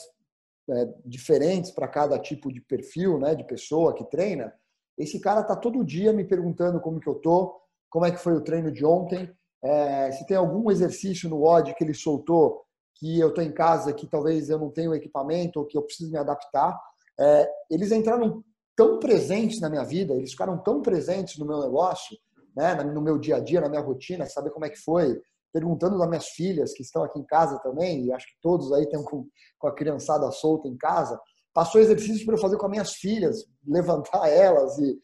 [0.69, 4.53] é, diferentes para cada tipo de perfil, né, de pessoa que treina,
[4.97, 8.33] esse cara tá todo dia me perguntando como que eu tô, como é que foi
[8.33, 9.31] o treino de ontem,
[9.63, 13.93] é, se tem algum exercício no WOD que ele soltou que eu estou em casa,
[13.93, 16.79] que talvez eu não tenha o equipamento ou que eu preciso me adaptar.
[17.19, 18.43] É, eles entraram
[18.75, 22.15] tão presentes na minha vida, eles ficaram tão presentes no meu negócio,
[22.55, 25.19] né, no meu dia a dia, na minha rotina, saber como é que foi,
[25.53, 28.83] perguntando das minhas filhas que estão aqui em casa também, e acho que todos aí
[28.83, 29.27] estão com,
[29.59, 31.19] com a criançada solta em casa,
[31.53, 34.97] passou exercícios para eu fazer com as minhas filhas, levantar elas e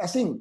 [0.00, 0.40] assim,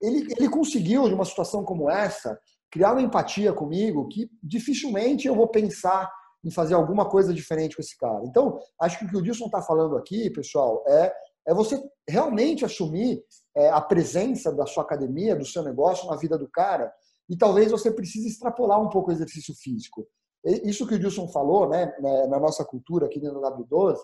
[0.00, 2.38] ele, ele conseguiu de uma situação como essa
[2.70, 6.10] criar uma empatia comigo que dificilmente eu vou pensar
[6.44, 8.22] em fazer alguma coisa diferente com esse cara.
[8.24, 11.14] Então, acho que o que o Dilson está falando aqui, pessoal, é,
[11.46, 13.22] é você realmente assumir
[13.56, 16.92] é, a presença da sua academia, do seu negócio na vida do cara
[17.28, 20.06] e talvez você precise extrapolar um pouco o exercício físico.
[20.44, 23.96] Isso que o Dilson falou, né, né, na nossa cultura aqui dentro da W12,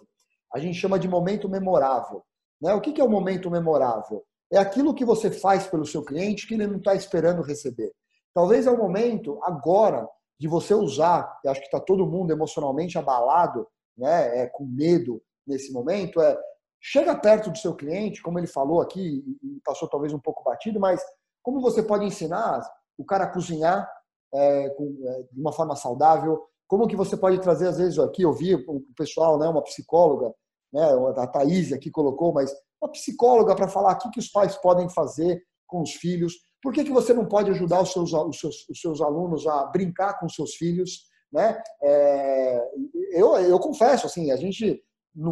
[0.54, 2.22] a gente chama de momento memorável.
[2.60, 2.72] Né?
[2.74, 4.24] O que é o momento memorável?
[4.50, 7.92] É aquilo que você faz pelo seu cliente que ele não está esperando receber.
[8.34, 12.96] Talvez é o momento agora de você usar, eu acho que está todo mundo emocionalmente
[12.96, 16.38] abalado, né, é, com medo nesse momento, é
[16.80, 20.80] chega perto do seu cliente, como ele falou aqui, e passou talvez um pouco batido,
[20.80, 21.00] mas
[21.42, 22.62] como você pode ensinar
[22.96, 23.88] o cara a cozinhar
[24.32, 26.42] é, com, é, de uma forma saudável?
[26.66, 30.32] Como que você pode trazer, às vezes, aqui eu vi o pessoal, né, uma psicóloga,
[30.72, 30.84] né,
[31.16, 34.88] a Thaís aqui colocou, mas uma psicóloga para falar o que, que os pais podem
[34.88, 36.34] fazer com os filhos.
[36.62, 39.66] Por que, que você não pode ajudar os seus, os, seus, os seus alunos a
[39.66, 41.04] brincar com seus filhos?
[41.32, 41.60] Né?
[41.82, 42.70] É,
[43.12, 44.82] eu, eu confesso, assim, a gente,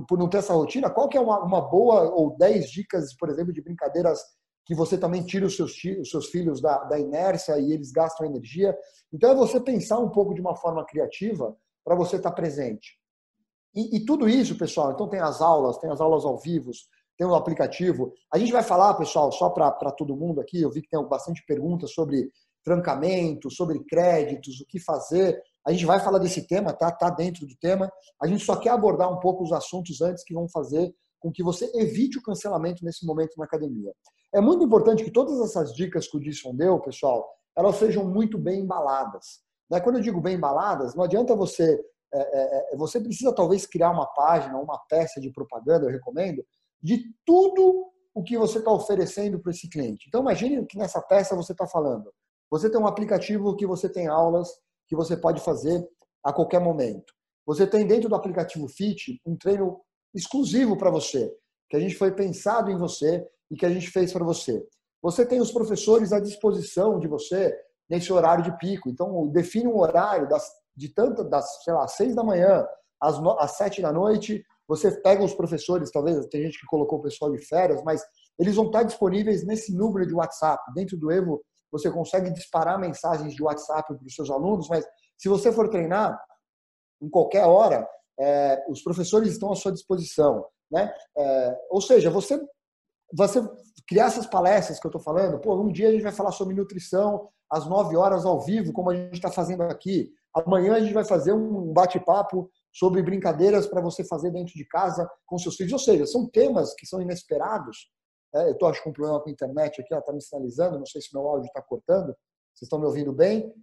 [0.07, 3.29] por não ter essa rotina, qual que é uma, uma boa ou 10 dicas, por
[3.29, 4.21] exemplo, de brincadeiras
[4.67, 8.27] que você também tira os seus, os seus filhos da, da inércia e eles gastam
[8.27, 8.77] energia?
[9.12, 12.99] Então, é você pensar um pouco de uma forma criativa para você estar tá presente.
[13.75, 16.71] E, e, tudo isso, pessoal, então tem as aulas, tem as aulas ao vivo,
[17.17, 18.12] tem o um aplicativo.
[18.33, 21.45] A gente vai falar, pessoal, só para todo mundo aqui, eu vi que tem bastante
[21.47, 22.31] perguntas sobre
[22.64, 25.41] trancamento, sobre créditos, o que fazer.
[25.68, 26.90] A gente vai falar desse tema, tá?
[26.90, 27.92] Tá dentro do tema.
[28.22, 31.42] A gente só quer abordar um pouco os assuntos antes que vão fazer com que
[31.42, 33.92] você evite o cancelamento nesse momento na academia.
[34.33, 38.38] É muito importante que todas essas dicas que o Disson deu, pessoal, elas sejam muito
[38.38, 39.40] bem embaladas.
[39.70, 39.78] Né?
[39.78, 41.78] Quando eu digo bem embaladas, não adianta você.
[42.14, 46.42] É, é, é, você precisa talvez criar uma página, uma peça de propaganda, eu recomendo,
[46.83, 50.07] de tudo o que você está oferecendo para esse cliente.
[50.09, 52.11] Então, imagine que nessa peça você está falando.
[52.50, 54.48] Você tem um aplicativo que você tem aulas
[54.88, 55.87] que você pode fazer
[56.24, 57.12] a qualquer momento.
[57.46, 59.81] Você tem dentro do aplicativo Fit um treino
[60.14, 61.33] exclusivo para você,
[61.68, 64.66] que a gente foi pensado em você e que a gente fez para você.
[65.03, 67.57] Você tem os professores à disposição de você
[67.88, 68.88] nesse horário de pico.
[68.88, 70.44] Então, define um horário das,
[70.77, 72.66] de tanto das, sei lá, seis da manhã
[73.01, 74.44] às, no, às sete da noite.
[74.66, 78.03] Você pega os professores, talvez tem gente que colocou o pessoal de férias, mas
[78.38, 80.62] eles vão estar disponíveis nesse número de WhatsApp.
[80.74, 84.85] Dentro do Evo, você consegue disparar mensagens de WhatsApp para os seus alunos, mas
[85.16, 86.18] se você for treinar
[87.02, 90.44] em qualquer hora, é, os professores estão à sua disposição.
[90.70, 90.92] Né?
[91.16, 92.40] É, ou seja, você
[93.12, 93.40] você
[93.88, 96.54] criar essas palestras que eu estou falando, pô, um dia a gente vai falar sobre
[96.54, 100.12] nutrição às 9 horas ao vivo, como a gente está fazendo aqui.
[100.35, 105.09] Amanhã a gente vai fazer um bate-papo sobre brincadeiras para você fazer dentro de casa
[105.26, 105.72] com seus filhos.
[105.72, 107.88] Ou seja, são temas que são inesperados.
[108.35, 110.79] É, eu estou, acho, com um problema com a internet aqui, ela está me sinalizando,
[110.79, 112.14] não sei se meu áudio está cortando.
[112.55, 113.55] Vocês estão me ouvindo bem?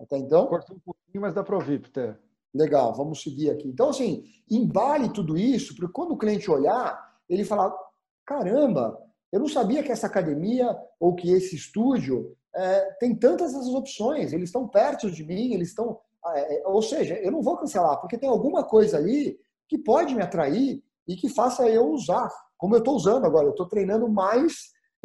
[0.00, 0.46] Até então?
[0.46, 2.18] Cortou um pouquinho, mas dá para ouvir, Peter.
[2.54, 3.68] Legal, vamos seguir aqui.
[3.68, 7.74] Então, assim, embale tudo isso, porque quando o cliente olhar, ele falar,
[8.26, 13.68] caramba, eu não sabia que essa academia ou que esse estúdio é, tem tantas essas
[13.68, 15.98] opções, eles estão perto de mim, eles estão.
[16.26, 20.14] É, é, ou seja, eu não vou cancelar, porque tem alguma coisa ali que pode
[20.14, 23.46] me atrair e que faça eu usar, como eu estou usando agora.
[23.46, 24.52] Eu estou treinando mais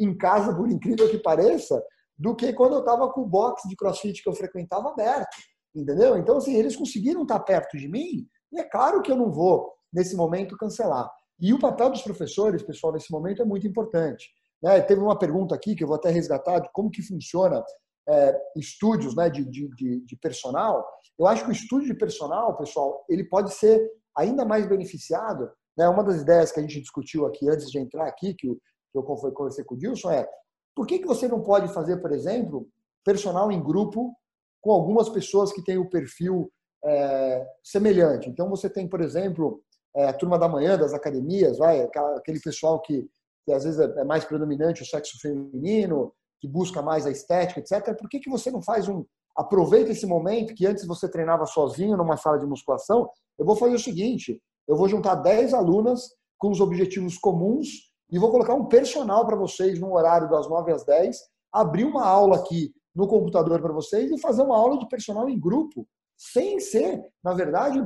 [0.00, 1.82] em casa, por incrível que pareça,
[2.16, 5.36] do que quando eu estava com o box de crossfit que eu frequentava aberto.
[5.74, 6.16] Entendeu?
[6.16, 9.72] Então, assim, eles conseguiram estar perto de mim, e é claro que eu não vou,
[9.92, 11.10] nesse momento, cancelar.
[11.38, 14.28] E o papel dos professores, pessoal, nesse momento é muito importante.
[14.62, 14.80] Né?
[14.80, 17.62] Teve uma pergunta aqui que eu vou até resgatar de como que funciona
[18.08, 20.84] é, estúdios né, de, de, de, personal.
[21.18, 23.80] Eu acho que o estúdio de personal, pessoal, ele pode ser
[24.16, 25.50] ainda mais beneficiado.
[25.78, 25.88] Né?
[25.88, 28.48] Uma das ideias que a gente discutiu aqui antes de entrar aqui, que
[28.92, 30.28] eu, conversei com o Dilson, é
[30.74, 32.68] por que, que você não pode fazer, por exemplo,
[33.04, 34.12] personal em grupo
[34.60, 36.50] com algumas pessoas que têm o perfil
[36.84, 38.28] é, semelhante.
[38.28, 39.62] Então, você tem, por exemplo,
[39.96, 43.08] é, a turma da manhã das academias, vai, aquele pessoal que,
[43.44, 47.60] que às vezes é, é mais predominante o sexo feminino, que busca mais a estética,
[47.60, 47.96] etc.
[47.96, 49.04] Por que, que você não faz um.
[49.36, 53.08] Aproveita esse momento que antes você treinava sozinho numa sala de musculação.
[53.38, 57.68] Eu vou fazer o seguinte: eu vou juntar 10 alunas com os objetivos comuns
[58.10, 61.16] e vou colocar um personal para vocês no horário das 9 às 10,
[61.52, 65.38] abrir uma aula aqui no computador para vocês e fazer uma aula de personal em
[65.38, 67.82] grupo, sem ser, na verdade,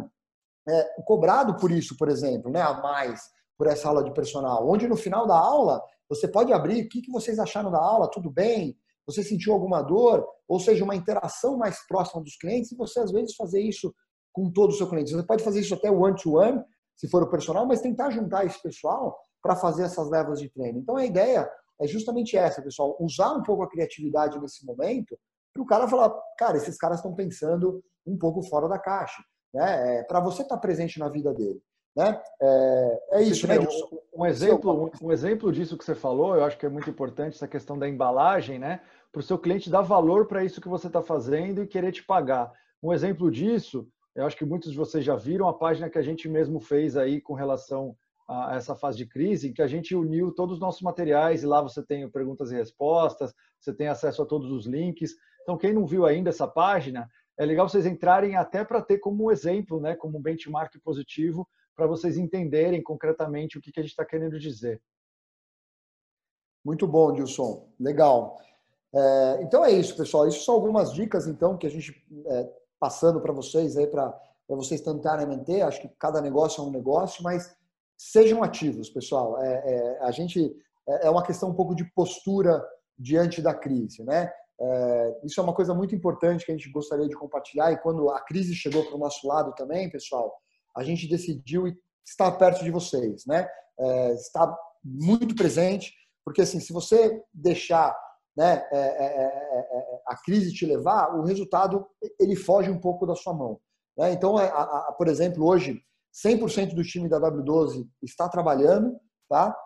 [0.69, 3.21] é, cobrado por isso, por exemplo, né, a mais
[3.57, 7.03] por essa aula de personal, onde no final da aula você pode abrir o que,
[7.03, 11.57] que vocês acharam da aula, tudo bem, você sentiu alguma dor, ou seja, uma interação
[11.57, 13.93] mais próxima dos clientes e você às vezes fazer isso
[14.33, 15.13] com todo o seu cliente.
[15.13, 16.65] Você pode fazer isso até one-to-one, -one,
[16.97, 20.79] se for o personal, mas tentar juntar esse pessoal para fazer essas levas de treino.
[20.79, 25.19] Então a ideia é justamente essa, pessoal, usar um pouco a criatividade nesse momento
[25.53, 29.99] para o cara falar, cara, esses caras estão pensando um pouco fora da caixa né?
[29.99, 31.61] É, para você estar tá presente na vida dele.
[31.95, 32.19] Né?
[32.41, 33.59] É, é isso, né?
[33.59, 37.35] Um, um exemplo, um exemplo disso que você falou, eu acho que é muito importante
[37.35, 38.81] essa questão da embalagem, né?
[39.13, 42.03] Para o seu cliente dar valor para isso que você está fazendo e querer te
[42.03, 42.51] pagar.
[42.83, 46.03] Um exemplo disso, eu acho que muitos de vocês já viram a página que a
[46.03, 47.97] gente mesmo fez aí com relação
[48.29, 51.47] a essa fase de crise, em que a gente uniu todos os nossos materiais e
[51.47, 55.15] lá você tem perguntas e respostas, você tem acesso a todos os links.
[55.43, 59.31] Então, quem não viu ainda essa página, é legal vocês entrarem até para ter como
[59.31, 64.05] exemplo, né, como benchmark positivo para vocês entenderem concretamente o que, que a gente está
[64.05, 64.81] querendo dizer.
[66.65, 67.73] Muito bom, Dilson.
[67.81, 68.39] Legal.
[68.95, 70.29] É, então é isso, pessoal.
[70.29, 74.13] Isso são algumas dicas, então, que a gente é, passando para vocês aí para
[74.49, 75.63] vocês tentarem manter.
[75.63, 77.55] Acho que cada negócio é um negócio, mas
[77.97, 79.41] sejam ativos, pessoal.
[79.41, 80.53] É, é a gente
[80.89, 82.61] é, é uma questão um pouco de postura
[82.99, 84.33] diante da crise, né?
[84.61, 87.71] É, isso é uma coisa muito importante que a gente gostaria de compartilhar.
[87.71, 90.35] E quando a crise chegou para o nosso lado também, pessoal,
[90.77, 91.73] a gente decidiu
[92.05, 93.49] estar perto de vocês, né?
[93.79, 94.53] É, estar
[94.85, 97.97] muito presente, porque assim, se você deixar
[98.37, 101.87] né, é, é, é, é a crise te levar, o resultado
[102.19, 103.61] ele foge um pouco da sua mão.
[103.97, 104.13] Né?
[104.13, 105.81] Então, a, a, por exemplo, hoje
[106.25, 109.57] 100% do time da W12 está trabalhando, tá?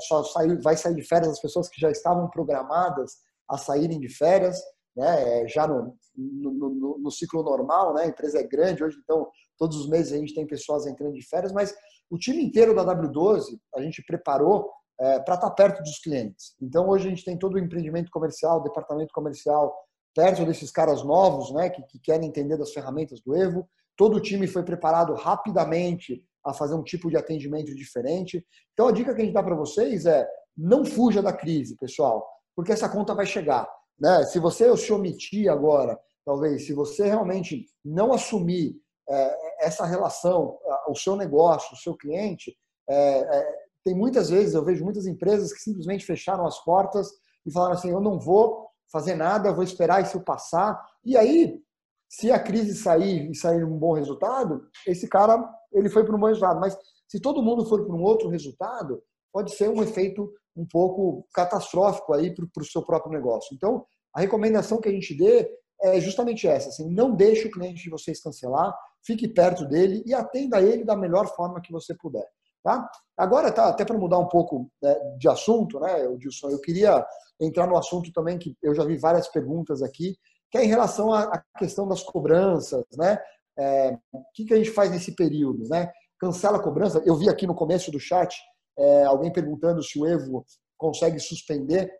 [0.00, 3.12] só saiu, vai sair de férias as pessoas que já estavam programadas
[3.48, 4.56] a saírem de férias,
[4.96, 5.46] né?
[5.48, 8.04] já no, no, no, no ciclo normal, né?
[8.04, 9.28] A empresa é grande hoje, então
[9.58, 11.74] todos os meses a gente tem pessoas entrando de férias, mas
[12.08, 16.54] o time inteiro da W12 a gente preparou é, para estar tá perto dos clientes.
[16.60, 19.74] Então, hoje a gente tem todo o empreendimento comercial, departamento comercial,
[20.14, 23.68] perto desses caras novos, né, que, que querem entender das ferramentas do Evo.
[23.96, 28.44] Todo o time foi preparado rapidamente a fazer um tipo de atendimento diferente.
[28.72, 30.26] Então, a dica que a gente dá para vocês é
[30.56, 33.68] não fuja da crise, pessoal, porque essa conta vai chegar.
[33.98, 34.24] Né?
[34.24, 38.76] Se você se omitir agora, talvez, se você realmente não assumir
[39.08, 42.56] é, essa relação, o seu negócio, o seu cliente,
[42.88, 47.10] é, é, tem muitas vezes, eu vejo muitas empresas que simplesmente fecharam as portas
[47.46, 50.82] e falaram assim: eu não vou fazer nada, vou esperar isso passar.
[51.04, 51.60] E aí,
[52.08, 55.42] se a crise sair e sair um bom resultado, esse cara
[55.72, 56.60] ele foi para um bom resultado.
[56.60, 56.76] Mas
[57.08, 62.14] se todo mundo for para um outro resultado, pode ser um efeito um pouco catastrófico
[62.14, 63.54] aí para o seu próprio negócio.
[63.54, 65.50] Então, a recomendação que a gente dê
[65.82, 70.14] é justamente essa: assim, não deixe o cliente de vocês cancelar, fique perto dele e
[70.14, 72.26] atenda ele da melhor forma que você puder.
[72.64, 72.90] Tá?
[73.14, 77.06] Agora, tá, até para mudar um pouco né, de assunto, né, Dilson, eu queria
[77.38, 80.16] entrar no assunto também que eu já vi várias perguntas aqui,
[80.50, 83.18] que é em relação à questão das cobranças, né?
[83.58, 85.92] É, o que, que a gente faz nesse período, né?
[86.18, 87.02] Cancela a cobrança.
[87.04, 88.34] Eu vi aqui no começo do chat
[88.78, 90.44] é, alguém perguntando se o Evo
[90.78, 91.92] consegue suspender.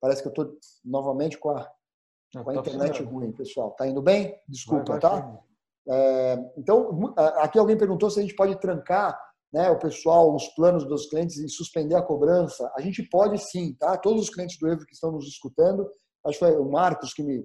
[0.00, 1.68] Parece que eu estou novamente com a,
[2.32, 3.72] com a tá internet ruim, pessoal.
[3.72, 4.38] Tá indo bem?
[4.48, 5.40] Desculpa, vai, vai, tá?
[5.88, 9.18] É, então, aqui alguém perguntou se a gente pode trancar
[9.52, 13.74] né, o pessoal, os planos dos clientes e suspender a cobrança, a gente pode sim,
[13.74, 13.96] tá?
[13.96, 15.90] Todos os clientes do Evo que estão nos escutando,
[16.24, 17.44] acho que foi o Marcos que me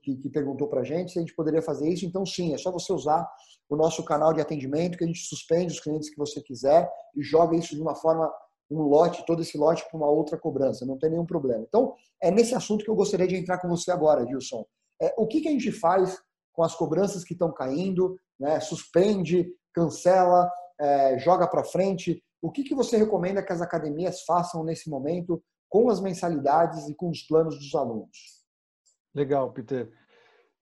[0.00, 2.06] que, que perguntou para a gente se a gente poderia fazer isso.
[2.06, 3.28] Então, sim, é só você usar
[3.68, 7.22] o nosso canal de atendimento que a gente suspende os clientes que você quiser e
[7.22, 8.32] joga isso de uma forma,
[8.70, 11.64] um lote, todo esse lote para uma outra cobrança, não tem nenhum problema.
[11.66, 14.64] Então, é nesse assunto que eu gostaria de entrar com você agora, Gilson.
[15.02, 16.16] É, o que, que a gente faz
[16.52, 18.60] com as cobranças que estão caindo, né?
[18.60, 20.48] suspende, cancela,
[20.80, 22.22] é, joga para frente.
[22.40, 26.94] O que, que você recomenda que as academias façam nesse momento com as mensalidades e
[26.94, 28.44] com os planos dos alunos?
[29.14, 29.90] Legal, Peter.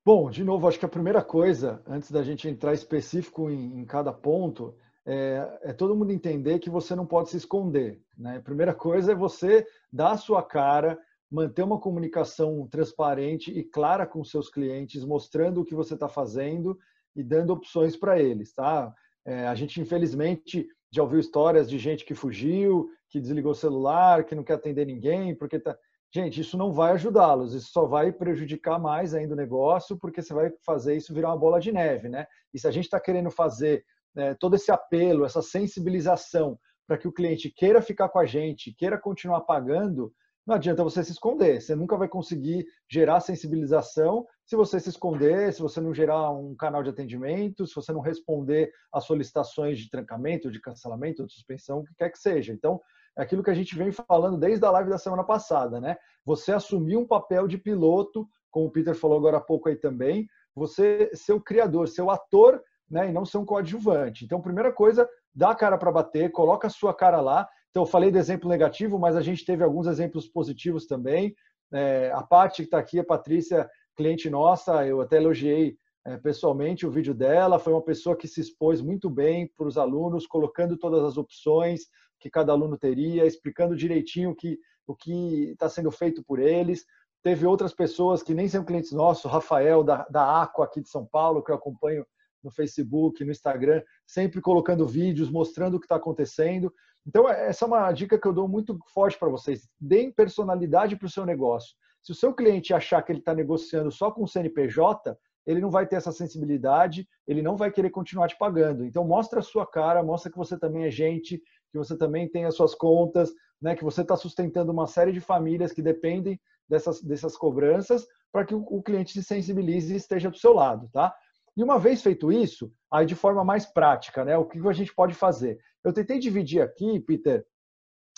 [0.04, 3.84] Bom, de novo, acho que a primeira coisa, antes da gente entrar específico em, em
[3.84, 8.00] cada ponto, é, é, todo mundo entender que você não pode se esconder.
[8.16, 8.38] Né?
[8.38, 10.98] A primeira coisa é você dar a sua cara,
[11.30, 16.78] manter uma comunicação transparente e clara com seus clientes, mostrando o que você está fazendo
[17.14, 18.52] e dando opções para eles.
[18.52, 18.94] Tá?
[19.26, 24.24] É, a gente, infelizmente, já ouviu histórias de gente que fugiu, que desligou o celular,
[24.24, 25.76] que não quer atender ninguém, porque tá.
[26.14, 30.32] Gente, isso não vai ajudá-los, isso só vai prejudicar mais ainda o negócio, porque você
[30.32, 32.24] vai fazer isso virar uma bola de neve, né?
[32.52, 33.84] E se a gente está querendo fazer
[34.16, 36.56] é, todo esse apelo, essa sensibilização
[36.86, 40.12] para que o cliente queira ficar com a gente, queira continuar pagando,
[40.46, 41.60] não adianta você se esconder.
[41.60, 46.54] Você nunca vai conseguir gerar sensibilização se você se esconder, se você não gerar um
[46.54, 51.78] canal de atendimento, se você não responder às solicitações de trancamento, de cancelamento, de suspensão,
[51.78, 52.52] o que quer que seja.
[52.52, 52.80] Então,
[53.16, 55.96] é aquilo que a gente vem falando desde a live da semana passada, né?
[56.24, 60.26] Você assumir um papel de piloto, como o Peter falou agora há pouco aí também,
[60.54, 63.08] você ser o criador, ser o ator, né?
[63.08, 64.24] E não ser um coadjuvante.
[64.24, 67.48] Então, primeira coisa, dá a cara para bater, coloca a sua cara lá.
[67.70, 71.34] Então, eu falei de exemplo negativo, mas a gente teve alguns exemplos positivos também.
[71.72, 75.76] É, a parte que está aqui, a Patrícia, cliente nossa, eu até elogiei
[76.06, 77.58] é, pessoalmente o vídeo dela.
[77.58, 81.82] Foi uma pessoa que se expôs muito bem para os alunos, colocando todas as opções
[82.20, 86.84] que cada aluno teria, explicando direitinho que, o que está sendo feito por eles.
[87.22, 91.06] Teve outras pessoas que nem são clientes nossos, Rafael da, da Aqua aqui de São
[91.06, 92.04] Paulo, que eu acompanho
[92.42, 96.72] no Facebook, no Instagram, sempre colocando vídeos, mostrando o que está acontecendo.
[97.06, 99.66] Então, é, essa é uma dica que eu dou muito forte para vocês.
[99.80, 101.74] Deem personalidade para o seu negócio.
[102.04, 105.70] Se o seu cliente achar que ele está negociando só com o CNPJ, ele não
[105.70, 108.84] vai ter essa sensibilidade, ele não vai querer continuar te pagando.
[108.84, 111.38] Então mostra a sua cara, mostra que você também é gente,
[111.72, 115.20] que você também tem as suas contas, né, que você está sustentando uma série de
[115.20, 116.38] famílias que dependem
[116.68, 121.14] dessas, dessas cobranças para que o, cliente se sensibilize e esteja do seu lado, tá?
[121.56, 124.94] E uma vez feito isso, aí de forma mais prática, né, o que a gente
[124.94, 125.58] pode fazer?
[125.82, 127.46] Eu tentei dividir aqui, Peter,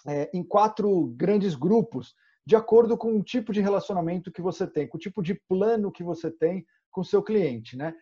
[0.06, 2.14] é, em quatro grandes grupos,
[2.46, 5.90] de acordo com o tipo de relacionamento que você tem, com o tipo de plano
[5.90, 7.94] que você tem com o seu cliente, né?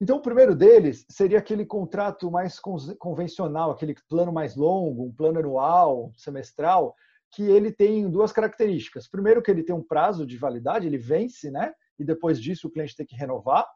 [0.00, 2.60] Então, o primeiro deles seria aquele contrato mais
[2.98, 6.94] convencional, aquele plano mais longo, um plano anual, semestral,
[7.32, 9.08] que ele tem duas características.
[9.08, 11.72] Primeiro, que ele tem um prazo de validade, ele vence, né?
[11.98, 13.66] E depois disso o cliente tem que renovar.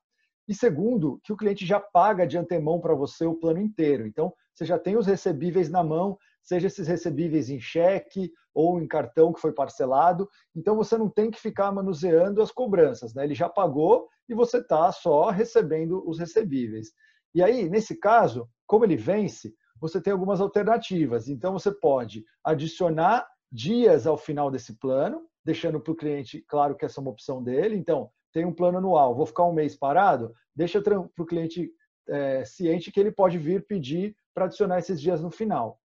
[0.47, 4.07] E segundo, que o cliente já paga de antemão para você o plano inteiro.
[4.07, 8.87] Então, você já tem os recebíveis na mão, seja esses recebíveis em cheque ou em
[8.87, 10.29] cartão que foi parcelado.
[10.55, 13.25] Então, você não tem que ficar manuseando as cobranças, né?
[13.25, 16.93] Ele já pagou e você está só recebendo os recebíveis.
[17.35, 21.29] E aí, nesse caso, como ele vence, você tem algumas alternativas.
[21.29, 26.85] Então, você pode adicionar dias ao final desse plano, deixando para o cliente claro que
[26.85, 27.77] essa é uma opção dele.
[27.77, 31.71] Então, tem um plano anual, vou ficar um mês parado, deixa para o cliente
[32.09, 35.79] é, ciente que ele pode vir pedir para adicionar esses dias no final.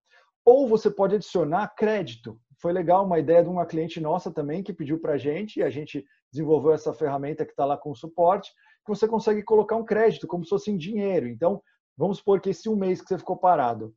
[0.47, 2.39] Ou você pode adicionar crédito.
[2.57, 5.61] Foi legal uma ideia de uma cliente nossa também que pediu para a gente, e
[5.61, 9.83] a gente desenvolveu essa ferramenta que está lá com suporte, que você consegue colocar um
[9.83, 11.27] crédito como se fosse em dinheiro.
[11.27, 11.61] Então,
[11.97, 13.93] vamos supor que esse um mês que você ficou parado,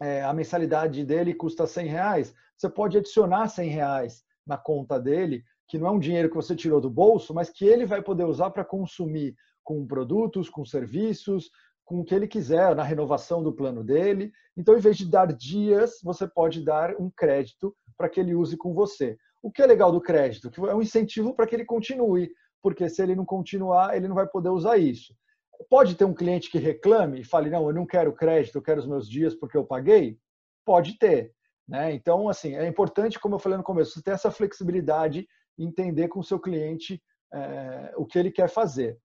[0.00, 5.42] é, a mensalidade dele custa 100 reais, você pode adicionar 100 reais na conta dele
[5.66, 8.26] que não é um dinheiro que você tirou do bolso, mas que ele vai poder
[8.26, 9.34] usar para consumir
[9.64, 11.50] com produtos, com serviços,
[11.90, 14.30] com o que ele quiser, na renovação do plano dele.
[14.56, 18.56] Então, em vez de dar dias, você pode dar um crédito para que ele use
[18.56, 19.18] com você.
[19.42, 20.52] O que é legal do crédito?
[20.52, 22.30] Que é um incentivo para que ele continue,
[22.62, 25.12] porque se ele não continuar, ele não vai poder usar isso.
[25.68, 28.78] Pode ter um cliente que reclame e fale: não, eu não quero crédito, eu quero
[28.78, 30.16] os meus dias porque eu paguei?
[30.64, 31.32] Pode ter.
[31.66, 31.92] Né?
[31.92, 35.26] Então, assim, é importante, como eu falei no começo, ter essa flexibilidade
[35.58, 37.02] entender com o seu cliente
[37.34, 38.96] é, o que ele quer fazer.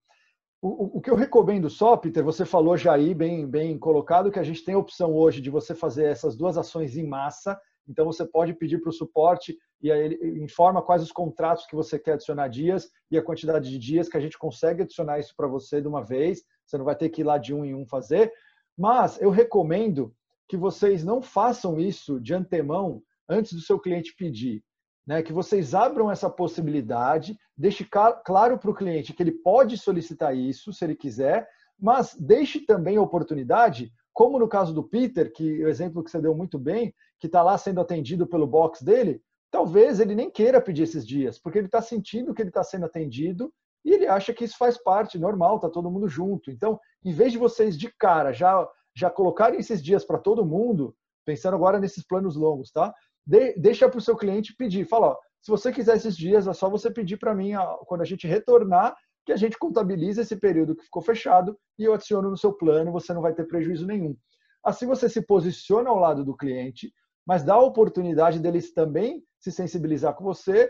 [0.68, 4.39] O, o, que eu recomendo só, Peter, você falou já aí, bem, bem colocado, que
[4.39, 7.55] a gente tem a opção hoje de você fazer essas duas ações em massa.
[7.88, 11.76] Então, você pode pedir para o suporte e aí ele informa quais os contratos que
[11.76, 15.36] você quer adicionar dias e a quantidade de dias que a gente consegue adicionar isso
[15.38, 16.41] para você de uma vez.
[16.66, 18.34] Você não vai ter que ir lá de um em um fazer.
[18.76, 20.16] Mas eu recomendo
[20.49, 24.63] que vocês não façam isso de antemão antes do seu cliente pedir
[25.06, 30.36] né, que vocês abram essa possibilidade, deixe claro para o cliente que ele pode solicitar
[30.36, 31.47] isso, se ele quiser,
[31.80, 36.22] mas deixe também a oportunidade, como no caso do Peter, que o exemplo que você
[36.22, 40.60] deu muito bem, que está lá sendo atendido pelo box dele, talvez ele nem queira
[40.60, 43.53] pedir esses dias, porque ele está sentindo que ele está sendo atendido
[43.84, 46.49] e ele acha que isso faz parte, normal, está todo mundo junto.
[46.49, 50.95] Então, em vez de vocês de cara já, já colocarem esses dias para todo mundo,
[51.24, 52.93] pensando agora nesses planos longos, tá?
[53.26, 54.86] De, deixa para o seu cliente pedir.
[54.86, 58.01] Fala, ó, se você quiser esses dias, é só você pedir para mim, ó, quando
[58.01, 58.95] a gente retornar,
[59.26, 62.91] que a gente contabiliza esse período que ficou fechado e eu adiciono no seu plano,
[62.91, 64.15] você não vai ter prejuízo nenhum.
[64.63, 66.93] Assim você se posiciona ao lado do cliente,
[67.26, 70.69] mas dá a oportunidade deles também se sensibilizar com você.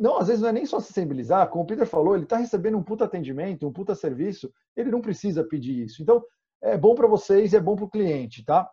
[0.00, 2.38] Não, às vezes não é nem só se sensibilizar, como o Peter falou, ele está
[2.38, 6.02] recebendo um puta atendimento, um puta serviço, ele não precisa pedir isso.
[6.02, 6.22] Então,
[6.62, 8.68] é bom para vocês e é bom para o cliente, tá?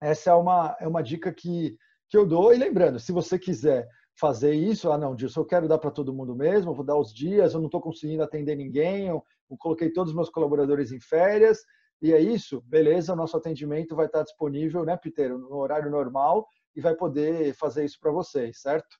[0.00, 1.76] Essa é uma, é uma dica que
[2.08, 2.52] que eu dou.
[2.52, 3.88] E lembrando, se você quiser
[4.18, 7.14] fazer isso, ah, não, Dilson, eu quero dar para todo mundo mesmo, vou dar os
[7.14, 10.98] dias, eu não estou conseguindo atender ninguém, eu, eu coloquei todos os meus colaboradores em
[10.98, 11.58] férias,
[12.02, 16.48] e é isso, beleza, o nosso atendimento vai estar disponível, né, Peter, no horário normal,
[16.74, 18.96] e vai poder fazer isso para vocês, certo?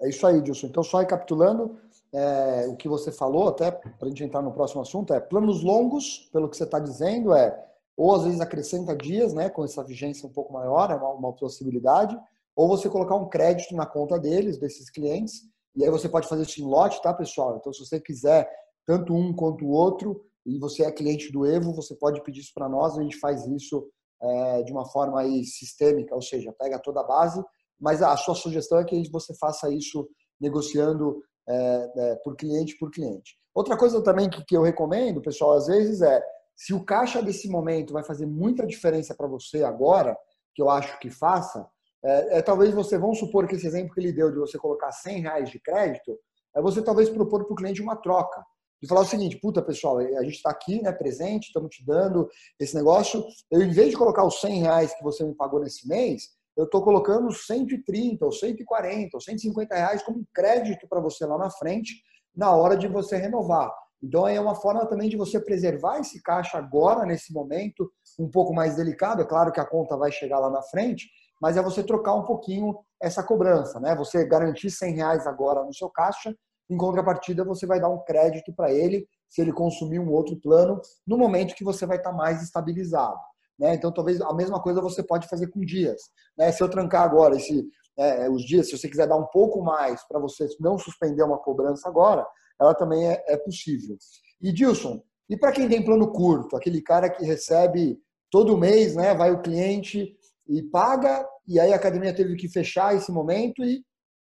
[0.00, 0.68] É isso aí, Dilson.
[0.68, 1.78] Então, só recapitulando,
[2.12, 5.62] é, o que você falou, até para a gente entrar no próximo assunto, é planos
[5.62, 7.67] longos, pelo que você está dizendo, é
[7.98, 11.32] ou às vezes acrescenta dias, né, com essa vigência um pouco maior, é uma, uma
[11.32, 12.16] possibilidade,
[12.54, 15.42] ou você colocar um crédito na conta deles, desses clientes,
[15.74, 17.56] e aí você pode fazer isso em lote, tá, pessoal?
[17.56, 18.48] Então, se você quiser
[18.86, 22.52] tanto um quanto o outro, e você é cliente do Evo, você pode pedir isso
[22.54, 23.90] para nós, a gente faz isso
[24.22, 27.42] é, de uma forma aí sistêmica, ou seja, pega toda a base,
[27.80, 30.08] mas a sua sugestão é que você faça isso
[30.40, 33.36] negociando é, é, por cliente por cliente.
[33.52, 36.22] Outra coisa também que, que eu recomendo, pessoal, às vezes é
[36.58, 40.18] se o caixa desse momento vai fazer muita diferença para você agora,
[40.52, 41.64] que eu acho que faça,
[42.04, 44.90] é, é, talvez você, vamos supor que esse exemplo que ele deu de você colocar
[44.90, 46.18] 100 reais de crédito,
[46.56, 48.44] é você talvez propor para o cliente uma troca.
[48.82, 52.28] De falar o seguinte, puta pessoal, a gente está aqui, né, presente, estamos te dando
[52.58, 53.24] esse negócio.
[53.48, 56.64] Eu, em vez de colocar os 100 reais que você me pagou nesse mês, eu
[56.64, 62.02] estou colocando 130, ou 140, ou 150 reais como crédito para você lá na frente,
[62.34, 63.72] na hora de você renovar.
[64.02, 68.54] Então, é uma forma também de você preservar esse caixa agora, nesse momento, um pouco
[68.54, 69.22] mais delicado.
[69.22, 71.08] É claro que a conta vai chegar lá na frente,
[71.40, 73.94] mas é você trocar um pouquinho essa cobrança, né?
[73.96, 76.34] Você garantir 100 reais agora no seu caixa,
[76.70, 80.80] em contrapartida, você vai dar um crédito para ele se ele consumir um outro plano
[81.06, 83.18] no momento que você vai estar mais estabilizado.
[83.58, 83.74] Né?
[83.74, 86.00] Então, talvez a mesma coisa você pode fazer com dias.
[86.36, 86.52] Né?
[86.52, 87.66] Se eu trancar agora esse,
[87.98, 91.38] é, os dias, se você quiser dar um pouco mais para você não suspender uma
[91.38, 92.26] cobrança agora,
[92.60, 93.96] ela também é, é possível.
[94.40, 98.00] E Dilson, e para quem tem plano curto, aquele cara que recebe
[98.30, 102.94] todo mês, né, vai o cliente e paga, e aí a academia teve que fechar
[102.94, 103.84] esse momento e,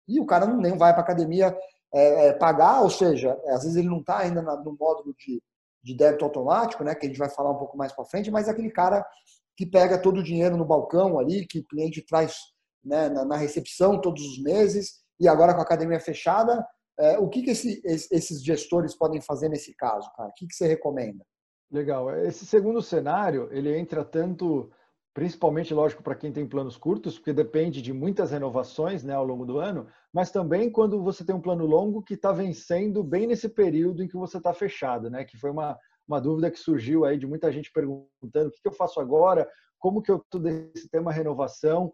[0.07, 1.57] e o cara não nem vai para a academia
[1.93, 5.41] é, é, pagar, ou seja, às vezes ele não está ainda no módulo de,
[5.83, 8.47] de débito automático, né, que a gente vai falar um pouco mais para frente, mas
[8.47, 9.05] aquele cara
[9.55, 12.35] que pega todo o dinheiro no balcão ali, que o cliente traz
[12.83, 16.65] né, na, na, recepção todos os meses, e agora com a academia fechada,
[16.99, 20.29] é, o que, que esse, esses gestores podem fazer nesse caso, cara?
[20.29, 21.25] O que, que você recomenda?
[21.71, 22.13] Legal.
[22.25, 24.69] Esse segundo cenário, ele entra tanto,
[25.13, 29.45] principalmente, lógico, para quem tem planos curtos, porque depende de muitas renovações né, ao longo
[29.45, 33.47] do ano, mas também quando você tem um plano longo que está vencendo bem nesse
[33.47, 35.23] período em que você está fechado, né?
[35.23, 38.67] Que foi uma, uma dúvida que surgiu aí de muita gente perguntando o que, que
[38.67, 41.89] eu faço agora, como que eu estou desse tema renovação.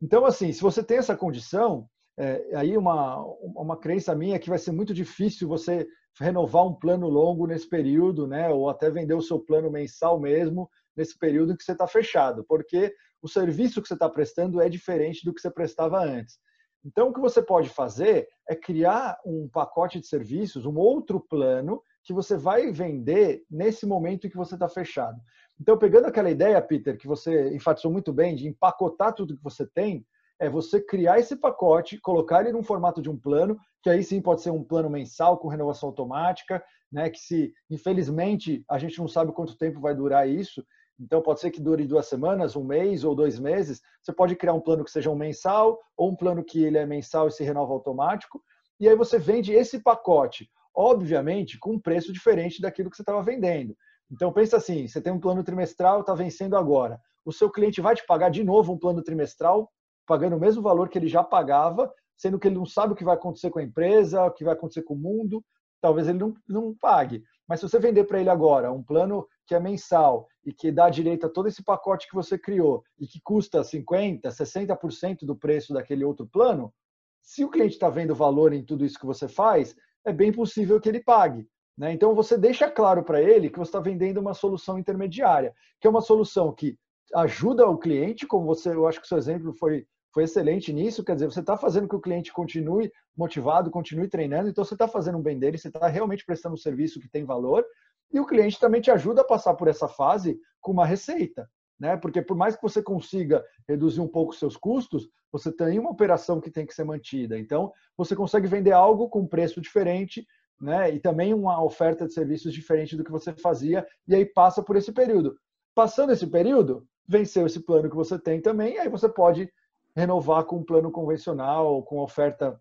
[0.00, 1.86] Então, assim, se você tem essa condição,
[2.18, 5.86] é, aí uma, uma crença minha é que vai ser muito difícil você
[6.20, 8.48] renovar um plano longo nesse período, né?
[8.50, 12.94] Ou até vender o seu plano mensal mesmo nesse período que você está fechado, porque
[13.22, 16.38] o serviço que você está prestando é diferente do que você prestava antes.
[16.84, 21.80] Então, o que você pode fazer é criar um pacote de serviços, um outro plano
[22.02, 25.20] que você vai vender nesse momento em que você está fechado.
[25.60, 29.64] Então, pegando aquela ideia, Peter, que você enfatizou muito bem, de empacotar tudo que você
[29.64, 30.04] tem,
[30.42, 34.20] é você criar esse pacote, colocar ele num formato de um plano, que aí sim
[34.20, 37.08] pode ser um plano mensal com renovação automática, né?
[37.08, 40.64] Que se, infelizmente, a gente não sabe quanto tempo vai durar isso,
[40.98, 43.80] então pode ser que dure duas semanas, um mês ou dois meses.
[44.02, 46.84] Você pode criar um plano que seja um mensal ou um plano que ele é
[46.84, 48.42] mensal e se renova automático.
[48.80, 53.22] E aí você vende esse pacote, obviamente, com um preço diferente daquilo que você estava
[53.22, 53.76] vendendo.
[54.10, 57.00] Então pensa assim, você tem um plano trimestral, está vencendo agora.
[57.24, 59.70] O seu cliente vai te pagar de novo um plano trimestral
[60.06, 63.04] pagando o mesmo valor que ele já pagava, sendo que ele não sabe o que
[63.04, 65.44] vai acontecer com a empresa, o que vai acontecer com o mundo,
[65.80, 67.22] talvez ele não, não pague.
[67.48, 70.88] Mas se você vender para ele agora um plano que é mensal e que dá
[70.88, 75.74] direito a todo esse pacote que você criou e que custa 50%, 60% do preço
[75.74, 76.72] daquele outro plano,
[77.20, 80.80] se o cliente está vendo valor em tudo isso que você faz, é bem possível
[80.80, 81.46] que ele pague.
[81.76, 81.92] Né?
[81.92, 85.90] Então você deixa claro para ele que você está vendendo uma solução intermediária, que é
[85.90, 86.76] uma solução que
[87.14, 91.04] ajuda o cliente, como você, eu acho que o seu exemplo foi, foi excelente nisso,
[91.04, 94.88] quer dizer, você está fazendo que o cliente continue motivado, continue treinando, então você está
[94.88, 97.64] fazendo um bem dele, você está realmente prestando um serviço que tem valor,
[98.12, 101.48] e o cliente também te ajuda a passar por essa fase com uma receita,
[101.80, 101.96] né?
[101.96, 106.40] Porque por mais que você consiga reduzir um pouco seus custos, você tem uma operação
[106.40, 107.38] que tem que ser mantida.
[107.38, 110.26] Então, você consegue vender algo com preço diferente,
[110.60, 110.94] né?
[110.94, 114.76] E também uma oferta de serviços diferente do que você fazia, e aí passa por
[114.76, 115.34] esse período.
[115.74, 119.52] Passando esse período, venceu esse plano que você tem também, aí você pode
[119.94, 122.58] renovar com um plano convencional, com oferta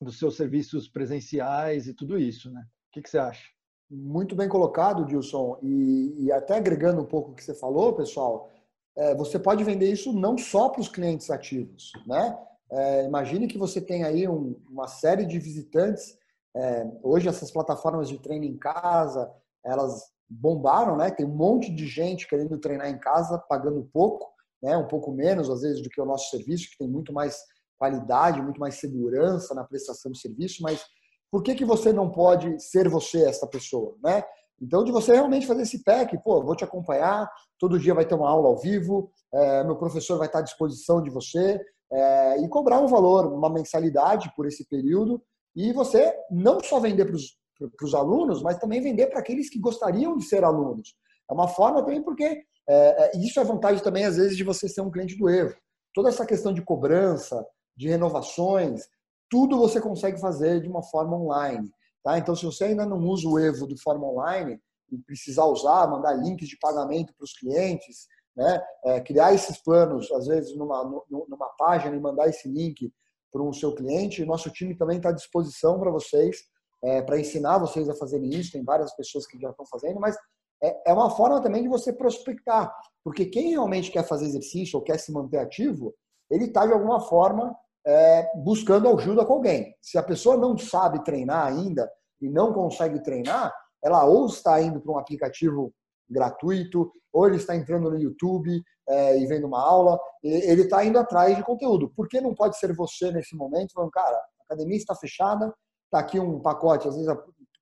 [0.00, 2.60] dos seus serviços presenciais e tudo isso, né?
[2.60, 3.48] O que, que você acha?
[3.90, 5.58] Muito bem colocado, Dilson.
[5.62, 8.50] E, e, até agregando um pouco o que você falou, pessoal,
[8.96, 12.38] é, você pode vender isso não só para os clientes ativos, né?
[12.70, 16.18] É, imagine que você tem aí um, uma série de visitantes.
[16.54, 19.32] É, hoje essas plataformas de treino em casa,
[19.64, 21.10] elas bombaram, né?
[21.10, 24.26] Tem um monte de gente querendo treinar em casa, pagando pouco,
[24.62, 24.76] né?
[24.76, 27.38] Um pouco menos às vezes do que o nosso serviço, que tem muito mais
[27.78, 30.84] qualidade, muito mais segurança na prestação de serviço, mas
[31.30, 34.24] por que que você não pode ser você essa pessoa, né?
[34.60, 38.16] Então, de você realmente fazer esse pack, pô, vou te acompanhar, todo dia vai ter
[38.16, 41.60] uma aula ao vivo, é, meu professor vai estar à disposição de você,
[41.92, 45.22] é, e cobrar um valor, uma mensalidade por esse período,
[45.54, 49.50] e você não só vender para os para os alunos, mas também vender para aqueles
[49.50, 50.94] que gostariam de ser alunos.
[51.28, 54.68] É uma forma também porque é, é, isso é vantagem também às vezes de você
[54.68, 55.56] ser um cliente do Evo.
[55.94, 57.44] Toda essa questão de cobrança,
[57.76, 58.88] de renovações,
[59.28, 61.70] tudo você consegue fazer de uma forma online.
[62.02, 62.18] Tá?
[62.18, 66.14] Então, se você ainda não usa o Evo de forma online e precisar usar, mandar
[66.14, 68.06] links de pagamento para os clientes,
[68.36, 68.62] né?
[68.84, 72.90] É, criar esses planos, às vezes, numa, numa página e mandar esse link
[73.32, 76.44] para o seu cliente, nosso time também está à disposição para vocês
[76.82, 78.52] é, para ensinar vocês a fazerem isso.
[78.52, 80.16] Tem várias pessoas que já estão fazendo, mas
[80.62, 82.74] é, é uma forma também de você prospectar.
[83.04, 85.94] Porque quem realmente quer fazer exercício ou quer se manter ativo,
[86.30, 87.56] ele está de alguma forma
[87.86, 89.74] é, buscando ajuda com alguém.
[89.80, 93.52] Se a pessoa não sabe treinar ainda e não consegue treinar,
[93.82, 95.72] ela ou está indo para um aplicativo
[96.08, 100.98] gratuito, ou ele está entrando no YouTube é, e vendo uma aula, ele está indo
[100.98, 101.90] atrás de conteúdo.
[101.94, 105.52] Por que não pode ser você nesse momento falando, cara, a academia está fechada,
[105.88, 107.10] está aqui um pacote, às vezes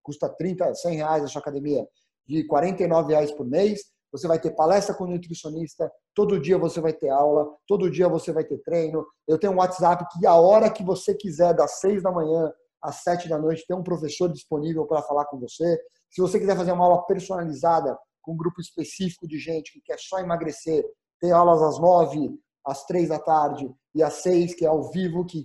[0.03, 1.87] custa 30, 100 reais a sua academia,
[2.29, 3.81] de 49 reais por mês,
[4.13, 8.33] você vai ter palestra com nutricionista, todo dia você vai ter aula, todo dia você
[8.33, 9.07] vai ter treino.
[9.27, 13.03] Eu tenho um WhatsApp que a hora que você quiser, das 6 da manhã às
[13.03, 15.79] 7 da noite, tem um professor disponível para falar com você.
[16.11, 19.99] Se você quiser fazer uma aula personalizada com um grupo específico de gente que quer
[19.99, 20.85] só emagrecer,
[21.21, 22.31] tem aulas às 9,
[22.67, 25.45] às 3 da tarde e às 6, que é ao vivo, que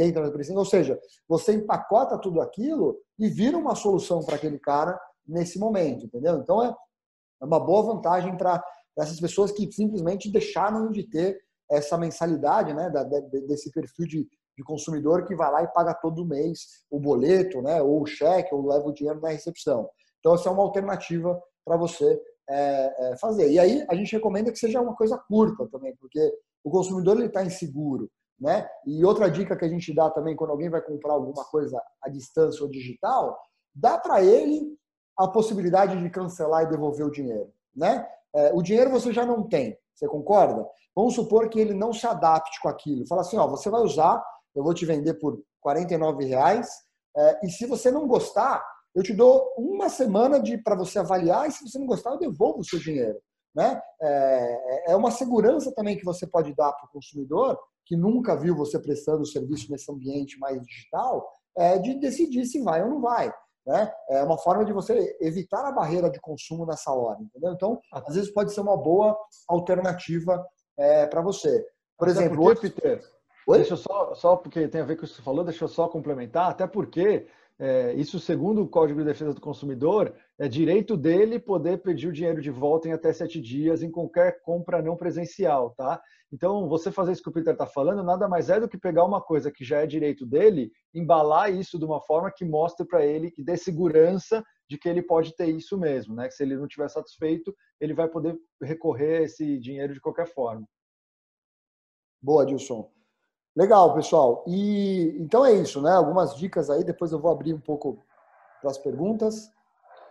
[0.00, 0.58] entra na presença.
[0.58, 0.98] Ou seja,
[1.28, 6.36] você empacota tudo aquilo e vira uma solução para aquele cara nesse momento, entendeu?
[6.36, 6.74] Então é
[7.40, 8.62] é uma boa vantagem para
[8.98, 11.40] essas pessoas que simplesmente deixaram de ter
[11.70, 12.92] essa mensalidade, né,
[13.46, 17.80] desse perfil de, de consumidor que vai lá e paga todo mês o boleto, né,
[17.80, 19.88] ou o cheque, ou leva o dinheiro na recepção.
[20.18, 23.50] Então, essa é uma alternativa para você é, é, fazer.
[23.50, 26.20] E aí, a gente recomenda que seja uma coisa curta também, porque
[26.64, 28.10] o consumidor está inseguro.
[28.40, 28.66] Né?
[28.86, 32.08] E outra dica que a gente dá também quando alguém vai comprar alguma coisa à
[32.08, 33.38] distância ou digital,
[33.74, 34.76] dá para ele
[35.18, 37.52] a possibilidade de cancelar e devolver o dinheiro.
[37.76, 38.06] Né?
[38.34, 40.66] É, o dinheiro você já não tem, você concorda?
[40.96, 43.06] Vamos supor que ele não se adapte com aquilo.
[43.06, 46.68] Fala assim, ó, você vai usar, eu vou te vender por 49 reais,
[47.16, 51.52] é, e se você não gostar, eu te dou uma semana para você avaliar, e
[51.52, 53.18] se você não gostar, eu devolvo o seu dinheiro.
[53.54, 53.80] Né?
[54.00, 58.54] É, é uma segurança também que você pode dar para o consumidor, que nunca viu
[58.56, 63.32] você prestando serviço nesse ambiente mais digital, é, de decidir se vai ou não vai.
[63.66, 63.92] Né?
[64.08, 67.52] É uma forma de você evitar a barreira de consumo nessa hora, entendeu?
[67.52, 70.44] Então, às vezes pode ser uma boa alternativa
[70.78, 71.66] é, para você.
[71.98, 72.74] Por até exemplo, porque, hoje...
[72.74, 73.02] Peter,
[73.46, 73.58] Oi?
[73.58, 75.68] deixa eu só, só porque tem a ver com o que você falou, deixa eu
[75.68, 77.26] só complementar, até porque
[77.62, 82.12] é, isso, segundo o Código de Defesa do Consumidor, é direito dele poder pedir o
[82.12, 86.00] dinheiro de volta em até sete dias em qualquer compra não presencial, tá?
[86.32, 89.04] Então, você fazer isso que o Peter está falando nada mais é do que pegar
[89.04, 93.04] uma coisa que já é direito dele, embalar isso de uma forma que mostre para
[93.04, 96.28] ele, que dê segurança de que ele pode ter isso mesmo, né?
[96.28, 100.28] Que se ele não estiver satisfeito, ele vai poder recorrer a esse dinheiro de qualquer
[100.28, 100.66] forma.
[102.22, 102.90] Boa, Dilson.
[103.60, 104.42] Legal, pessoal.
[104.46, 105.92] E então é isso, né?
[105.92, 108.02] Algumas dicas aí, depois eu vou abrir um pouco
[108.62, 109.50] para as perguntas.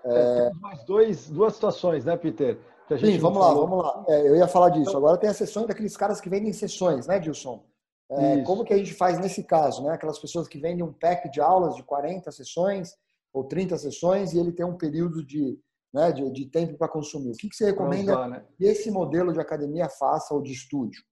[0.05, 0.53] É, é...
[0.61, 2.59] mais dois, duas situações, né, Peter?
[2.99, 4.05] Sim, vamos lá, vamos lá.
[4.07, 4.95] É, eu ia falar disso.
[4.95, 7.63] Agora tem as sessões daqueles caras que vendem sessões, né, Dilson?
[8.11, 9.93] É, como que a gente faz nesse caso, né?
[9.93, 12.95] Aquelas pessoas que vendem um pack de aulas de 40 sessões
[13.33, 15.59] ou 30 sessões e ele tem um período de,
[15.93, 17.31] né, de, de tempo para consumir.
[17.31, 18.45] O que, que você recomenda usar, né?
[18.57, 21.03] que esse modelo de academia faça ou de estúdio?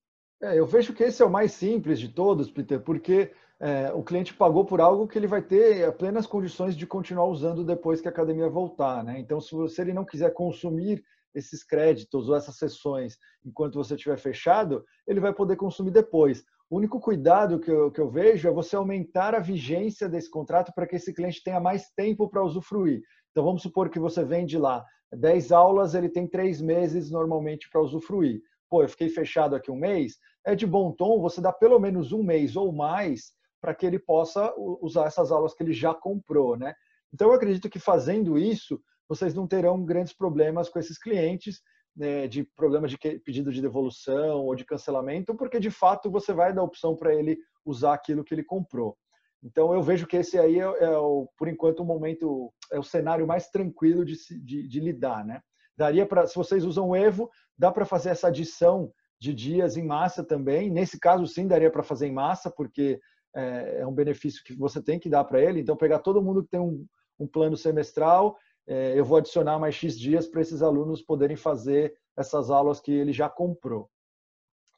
[0.41, 4.03] É, eu vejo que esse é o mais simples de todos, Peter, porque é, o
[4.03, 8.07] cliente pagou por algo que ele vai ter plenas condições de continuar usando depois que
[8.07, 9.03] a academia voltar.
[9.03, 9.19] Né?
[9.19, 14.17] Então, se, se ele não quiser consumir esses créditos ou essas sessões enquanto você estiver
[14.17, 16.43] fechado, ele vai poder consumir depois.
[16.69, 20.71] O único cuidado que eu, que eu vejo é você aumentar a vigência desse contrato
[20.75, 23.01] para que esse cliente tenha mais tempo para usufruir.
[23.31, 27.81] Então, vamos supor que você vende lá 10 aulas, ele tem três meses normalmente para
[27.81, 28.41] usufruir.
[28.69, 30.17] Pô, eu fiquei fechado aqui um mês.
[30.45, 33.99] É de bom tom você dar pelo menos um mês ou mais para que ele
[33.99, 36.73] possa usar essas aulas que ele já comprou, né?
[37.13, 41.61] Então, eu acredito que fazendo isso, vocês não terão grandes problemas com esses clientes,
[41.95, 46.53] né, de problema de pedido de devolução ou de cancelamento, porque de fato você vai
[46.53, 48.95] dar opção para ele usar aquilo que ele comprou.
[49.43, 52.83] Então eu vejo que esse aí é, é o, por enquanto o momento é o
[52.83, 55.41] cenário mais tranquilo de, de, de lidar, né?
[55.75, 59.83] Daria para, se vocês usam o Evo, dá para fazer essa adição de dias em
[59.83, 60.69] massa também.
[60.69, 62.99] Nesse caso, sim, daria para fazer em massa, porque
[63.35, 65.59] é, é um benefício que você tem que dar para ele.
[65.59, 66.85] Então, pegar todo mundo que tem um,
[67.19, 68.37] um plano semestral,
[68.67, 72.91] é, eu vou adicionar mais X dias para esses alunos poderem fazer essas aulas que
[72.91, 73.89] ele já comprou.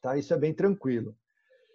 [0.00, 0.16] Tá?
[0.16, 1.14] Isso é bem tranquilo.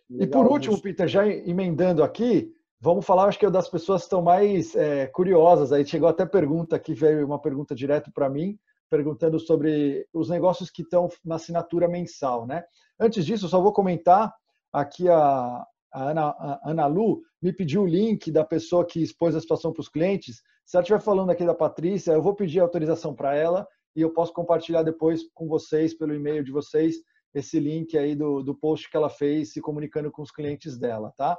[0.09, 4.01] Legal, e por último, Peter, já emendando aqui, vamos falar, acho que é das pessoas
[4.01, 5.71] que estão mais é, curiosas.
[5.71, 8.57] Aí chegou até pergunta aqui, veio uma pergunta direto para mim,
[8.89, 12.45] perguntando sobre os negócios que estão na assinatura mensal.
[12.45, 12.63] Né?
[12.99, 14.33] Antes disso, só vou comentar
[14.71, 19.35] aqui a, a Ana, a Ana Lu me pediu o link da pessoa que expôs
[19.35, 20.41] a situação para os clientes.
[20.65, 24.11] Se ela estiver falando aqui da Patrícia, eu vou pedir autorização para ela e eu
[24.11, 26.95] posso compartilhar depois com vocês, pelo e-mail de vocês,
[27.33, 31.13] esse link aí do, do post que ela fez se comunicando com os clientes dela,
[31.15, 31.37] tá?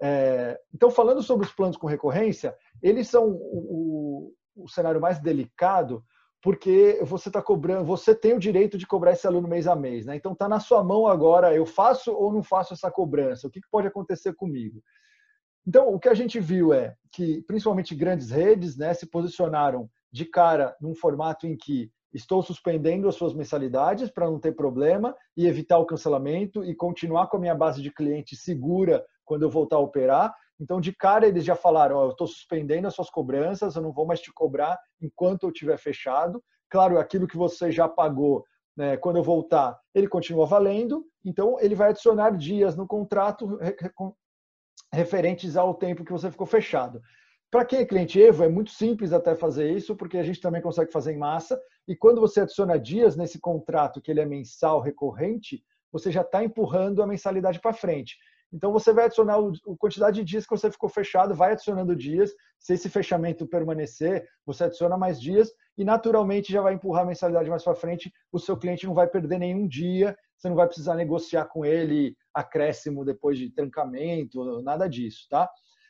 [0.00, 5.20] É, então, falando sobre os planos com recorrência, eles são o, o, o cenário mais
[5.20, 6.04] delicado,
[6.40, 10.06] porque você está cobrando, você tem o direito de cobrar esse aluno mês a mês,
[10.06, 10.16] né?
[10.16, 13.46] Então está na sua mão agora, eu faço ou não faço essa cobrança?
[13.46, 14.82] O que, que pode acontecer comigo?
[15.66, 20.24] Então, o que a gente viu é que, principalmente grandes redes, né, se posicionaram de
[20.24, 25.46] cara num formato em que estou suspendendo as suas mensalidades para não ter problema e
[25.46, 29.76] evitar o cancelamento e continuar com a minha base de cliente segura quando eu voltar
[29.76, 30.34] a operar.
[30.60, 33.92] Então, de cara, eles já falaram: oh, eu estou suspendendo as suas cobranças, eu não
[33.92, 36.42] vou mais te cobrar enquanto eu estiver fechado.
[36.68, 38.44] Claro, aquilo que você já pagou,
[38.76, 41.04] né, quando eu voltar, ele continua valendo.
[41.24, 43.58] Então, ele vai adicionar dias no contrato
[44.92, 47.00] referentes ao tempo que você ficou fechado.
[47.50, 50.60] Para quem é cliente Evo, é muito simples até fazer isso, porque a gente também
[50.60, 51.58] consegue fazer em massa.
[51.86, 56.44] E quando você adiciona dias nesse contrato, que ele é mensal recorrente, você já está
[56.44, 58.18] empurrando a mensalidade para frente.
[58.52, 62.32] Então você vai adicionar a quantidade de dias que você ficou fechado, vai adicionando dias.
[62.58, 67.50] Se esse fechamento permanecer, você adiciona mais dias e naturalmente já vai empurrar a mensalidade
[67.50, 68.12] mais para frente.
[68.32, 72.16] O seu cliente não vai perder nenhum dia, você não vai precisar negociar com ele
[72.32, 75.48] acréscimo depois de trancamento, nada disso, tá?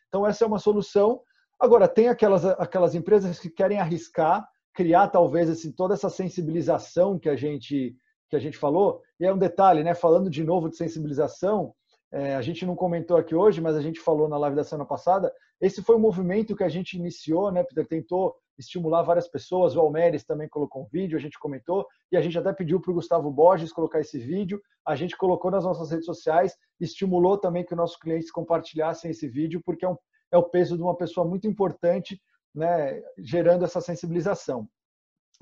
[0.08, 1.20] Então essa é uma solução.
[1.60, 7.28] Agora tem aquelas aquelas empresas que querem arriscar, criar talvez assim, toda essa sensibilização que
[7.28, 7.94] a gente
[8.28, 9.00] que a gente falou.
[9.18, 9.94] E é um detalhe, né?
[9.94, 11.74] Falando de novo de sensibilização,
[12.10, 14.86] é, a gente não comentou aqui hoje, mas a gente falou na live da semana
[14.86, 15.32] passada.
[15.60, 17.86] Esse foi um movimento que a gente iniciou, né, Peter?
[17.86, 19.76] Tentou estimular várias pessoas.
[19.76, 22.90] O Almeres também colocou um vídeo, a gente comentou, e a gente até pediu para
[22.90, 24.60] o Gustavo Borges colocar esse vídeo.
[24.86, 29.60] A gente colocou nas nossas redes sociais, estimulou também que nossos clientes compartilhassem esse vídeo,
[29.64, 29.96] porque é, um,
[30.32, 32.20] é o peso de uma pessoa muito importante,
[32.54, 34.66] né, gerando essa sensibilização.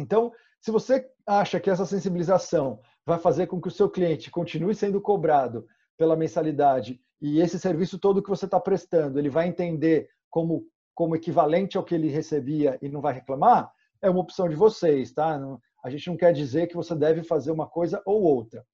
[0.01, 4.75] Então, se você acha que essa sensibilização vai fazer com que o seu cliente continue
[4.75, 5.65] sendo cobrado
[5.97, 11.17] pela mensalidade e esse serviço todo que você está prestando, ele vai entender como, como
[11.17, 13.73] equivalente ao que ele recebia e não vai reclamar,
[14.03, 15.41] é uma opção de vocês, tá?
[15.83, 18.67] a gente não quer dizer que você deve fazer uma coisa ou outra.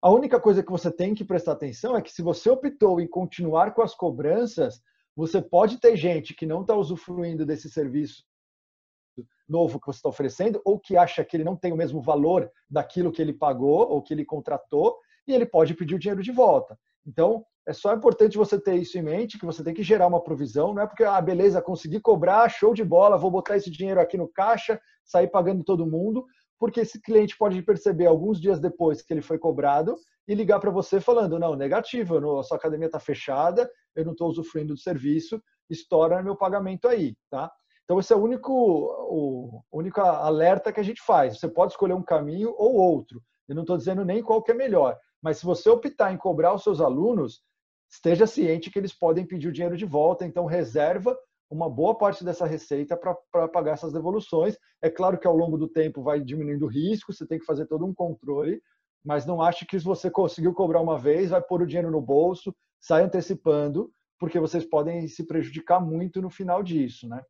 [0.00, 3.08] A única coisa que você tem que prestar atenção é que se você optou em
[3.08, 4.80] continuar com as cobranças,
[5.14, 8.24] você pode ter gente que não está usufruindo desse serviço
[9.48, 12.50] novo que você está oferecendo, ou que acha que ele não tem o mesmo valor
[12.70, 14.96] daquilo que ele pagou ou que ele contratou,
[15.26, 16.78] e ele pode pedir o dinheiro de volta.
[17.06, 20.22] Então, é só importante você ter isso em mente, que você tem que gerar uma
[20.22, 24.00] provisão, não é porque, ah, beleza, consegui cobrar, show de bola, vou botar esse dinheiro
[24.00, 26.24] aqui no caixa, sair pagando todo mundo,
[26.58, 29.96] porque esse cliente pode perceber alguns dias depois que ele foi cobrado
[30.26, 34.28] e ligar para você falando, não, negativo, a sua academia está fechada, eu não estou
[34.28, 37.50] usufruindo do serviço, estoura meu pagamento aí, tá?
[37.84, 41.38] Então, esse é o único, o único alerta que a gente faz.
[41.38, 43.20] Você pode escolher um caminho ou outro.
[43.48, 44.96] Eu não estou dizendo nem qual que é melhor.
[45.22, 47.42] Mas se você optar em cobrar os seus alunos,
[47.90, 51.16] esteja ciente que eles podem pedir o dinheiro de volta, então reserva
[51.50, 54.56] uma boa parte dessa receita para pagar essas devoluções.
[54.80, 57.66] É claro que ao longo do tempo vai diminuindo o risco, você tem que fazer
[57.66, 58.62] todo um controle,
[59.04, 62.00] mas não ache que se você conseguiu cobrar uma vez, vai pôr o dinheiro no
[62.00, 67.20] bolso, sai antecipando, porque vocês podem se prejudicar muito no final disso, né?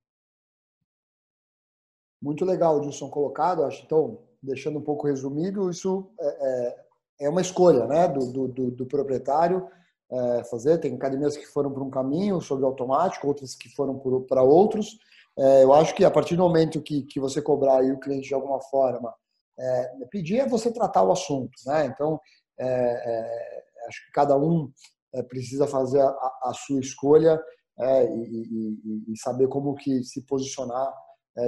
[2.20, 3.64] Muito legal, Dilson, colocado.
[3.64, 6.89] Acho então, deixando um pouco resumido, isso é, é
[7.21, 9.68] é uma escolha né, do, do, do proprietário
[10.11, 10.79] é, fazer.
[10.79, 14.99] Tem academias que foram por um caminho sobre automático, outras que foram para outros.
[15.39, 18.29] É, eu acho que a partir do momento que, que você cobrar e o cliente
[18.29, 19.14] de alguma forma
[19.59, 21.53] é, pedir, é você tratar o assunto.
[21.66, 21.87] Né?
[21.87, 22.18] Então,
[22.59, 24.71] é, é, acho que cada um
[25.14, 26.11] é, precisa fazer a,
[26.45, 27.41] a sua escolha
[27.83, 30.93] e, e, e, saber como que se posicionar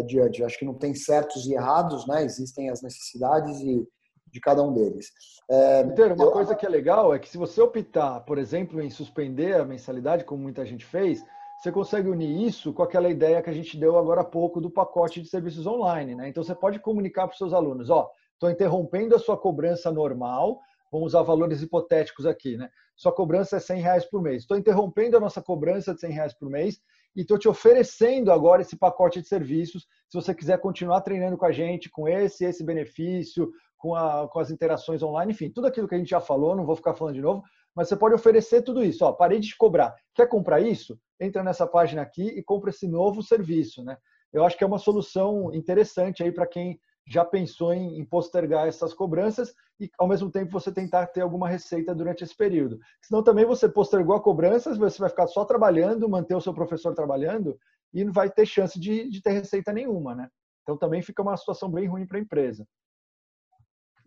[0.07, 0.43] diante.
[0.43, 2.25] Acho que não tem certos e errados, né?
[2.25, 3.87] existem as necessidades e
[4.33, 5.13] de cada um deles.
[5.49, 6.31] É, Peter, uma eu...
[6.31, 10.25] coisa que é legal é que se você optar, por exemplo, em suspender a mensalidade,
[10.25, 11.23] como muita gente fez,
[11.59, 14.71] você consegue unir isso com aquela ideia que a gente deu agora há pouco do
[14.71, 16.15] pacote de serviços online.
[16.15, 16.29] Né?
[16.29, 20.61] Então você pode comunicar para os seus alunos, ó, estou interrompendo a sua cobrança normal,
[20.91, 22.69] vamos usar valores hipotéticos aqui, né?
[22.97, 24.43] Sua cobrança é 100 reais por mês.
[24.43, 26.81] Estou interrompendo a nossa cobrança de 100 reais por mês
[27.17, 29.87] e estou te oferecendo agora esse pacote de serviços.
[30.09, 33.51] Se você quiser continuar treinando com a gente, com esse esse benefício,
[33.83, 36.65] com, a, com as interações online, enfim, tudo aquilo que a gente já falou, não
[36.65, 37.43] vou ficar falando de novo,
[37.75, 39.05] mas você pode oferecer tudo isso.
[39.05, 39.93] Ó, parei de cobrar.
[40.15, 40.97] Quer comprar isso?
[41.21, 43.83] Entra nessa página aqui e compra esse novo serviço.
[43.83, 43.97] Né?
[44.33, 46.79] Eu acho que é uma solução interessante aí para quem
[47.09, 51.49] já pensou em, em, postergar essas cobranças e, ao mesmo tempo, você tentar ter alguma
[51.49, 52.79] receita durante esse período.
[53.03, 56.95] Senão, também você postergou a cobrança, você vai ficar só trabalhando, manter o seu professor
[56.95, 57.59] trabalhando
[57.93, 60.15] e não vai ter chance de, de ter receita nenhuma.
[60.15, 60.29] Né?
[60.63, 62.65] Então, também fica uma situação bem ruim para a empresa.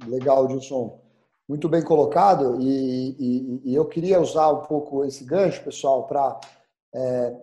[0.08, 1.00] Legal, Gilson.
[1.48, 2.60] Muito bem colocado.
[2.60, 6.40] E, e, e, eu queria usar um pouco esse gancho, pessoal, para
[6.94, 7.36] é,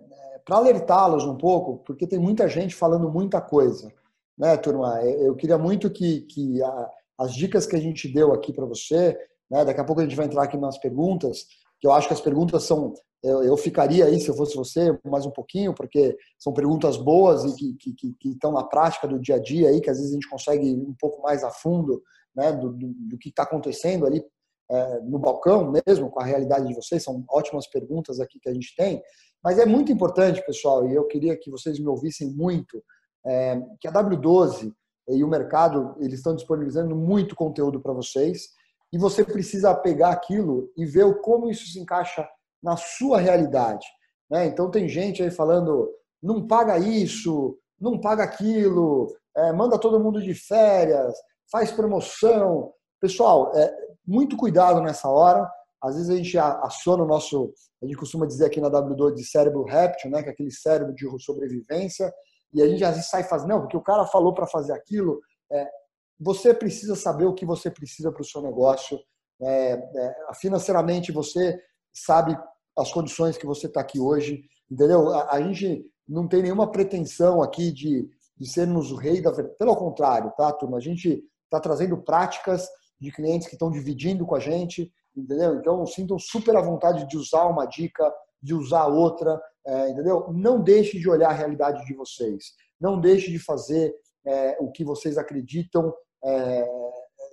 [0.45, 3.93] para alertá-los um pouco, porque tem muita gente falando muita coisa.
[4.37, 5.01] Né, turma?
[5.03, 9.17] Eu queria muito que, que a, as dicas que a gente deu aqui para você,
[9.51, 11.47] né, daqui a pouco a gente vai entrar aqui nas perguntas,
[11.81, 14.99] que eu acho que as perguntas são, eu, eu, ficaria aí, se eu fosse você,
[15.05, 19.07] mais um pouquinho, porque são perguntas boas e que, que, que, que estão na prática
[19.07, 21.45] do dia a dia aí, que às vezes a gente consegue ir um pouco mais
[21.45, 22.03] a fundo
[22.35, 24.23] né, do, do, do que está acontecendo ali
[24.71, 27.03] é, no balcão mesmo, com a realidade de vocês.
[27.03, 29.03] São ótimas perguntas aqui que a gente tem.
[29.43, 32.83] Mas é muito importante, pessoal, e eu queria que vocês me ouvissem muito,
[33.27, 34.73] é, que a W12
[35.09, 38.51] e o mercado eles estão disponibilizando muito conteúdo para vocês
[38.93, 42.29] e você precisa pegar aquilo e ver como isso se encaixa
[42.63, 43.87] na sua realidade.
[44.31, 44.47] Né?
[44.47, 45.91] Então tem gente aí falando,
[46.23, 51.15] não paga isso, não paga aquilo, é, manda todo mundo de férias,
[51.53, 52.73] faz promoção.
[52.99, 53.71] Pessoal, é,
[54.07, 55.47] muito cuidado nessa hora.
[55.83, 59.25] Às vezes a gente aciona o nosso, a gente costuma dizer aqui na W2 de
[59.25, 62.13] cérebro réptil, né, que é aquele cérebro de sobrevivência,
[62.55, 65.21] e a gente às vezes sai fazendo, não, porque o cara falou para fazer aquilo.
[65.51, 65.69] É,
[66.19, 68.99] você precisa saber o que você precisa para o seu negócio.
[69.41, 71.61] É, é, financeiramente, você
[71.93, 72.39] sabe
[72.79, 75.13] as condições que você está aqui hoje, entendeu?
[75.13, 79.33] A, a, gente não tem nenhuma pretensão aqui de, de sermos o rei da.
[79.33, 80.77] Pelo contrário, tá, turma?
[80.77, 82.67] A gente está trazendo práticas
[82.99, 85.57] de clientes que estão dividindo com a gente, entendeu?
[85.57, 90.33] Então, sintam super à vontade de usar uma dica, de usar outra, é, entendeu?
[90.33, 92.53] Não deixe de olhar a realidade de vocês.
[92.81, 93.95] Não deixe de fazer
[94.27, 95.93] é, o que vocês acreditam
[96.25, 96.69] é,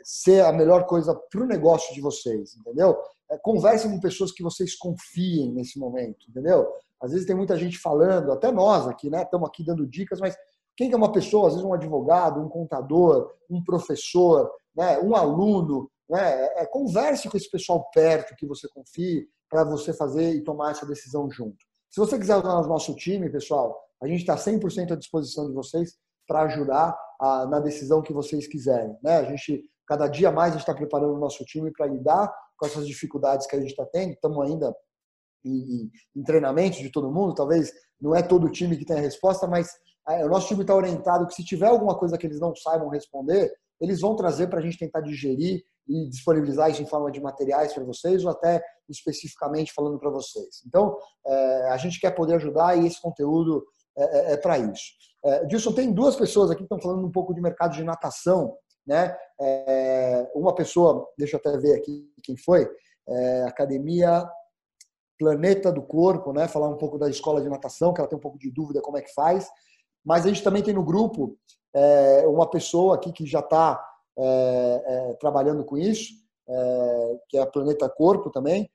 [0.03, 2.97] ser a melhor coisa para o negócio de vocês, entendeu?
[3.29, 6.67] É, conversem com pessoas que vocês confiem nesse momento, entendeu?
[7.01, 9.23] Às vezes tem muita gente falando, até nós aqui, né?
[9.23, 10.35] Estamos aqui dando dicas, mas
[10.79, 14.97] quem é uma pessoa, às vezes um advogado, um contador, um professor, né?
[14.99, 16.45] um aluno, né?
[16.55, 20.85] É, converse com esse pessoal perto que você confie para você fazer e tomar essa
[20.85, 21.57] decisão junto.
[21.89, 25.53] Se você quiser usar o nosso time, pessoal, a gente está 100% à disposição de
[25.53, 28.95] vocês para ajudar a, na decisão que vocês quiserem.
[29.03, 29.17] Né?
[29.17, 33.45] A gente, cada dia mais, está preparando o nosso time para lidar com essas dificuldades
[33.45, 34.13] que a gente está tendo.
[34.13, 34.73] Estamos ainda
[35.43, 37.69] em, em, treinamento de todo mundo, talvez
[37.99, 39.69] não é todo o time que tem a resposta, mas
[40.23, 43.51] o nosso time está orientado que se tiver alguma coisa que eles não saibam responder,
[43.79, 47.73] eles vão trazer para a gente tentar digerir e disponibilizar isso em forma de materiais
[47.73, 50.61] para vocês ou até especificamente falando para vocês.
[50.67, 53.65] Então, é, a gente quer poder ajudar e esse conteúdo
[53.97, 54.93] é, é, é para isso.
[55.23, 58.55] É, Dilson, tem duas pessoas aqui que estão falando um pouco de mercado de natação.
[58.85, 59.15] Né?
[59.41, 62.67] É, uma pessoa, deixa eu até ver aqui quem foi,
[63.07, 64.27] é, Academia
[65.17, 66.47] Planeta do Corpo, né?
[66.47, 68.97] falar um pouco da escola de natação, que ela tem um pouco de dúvida como
[68.97, 69.47] é que faz.
[70.05, 71.37] Mas a gente também tem no grupo
[71.73, 73.83] é, uma pessoa aqui que já está
[74.17, 76.13] é, é, trabalhando com isso,
[76.47, 78.69] é, que é a Planeta Corpo também,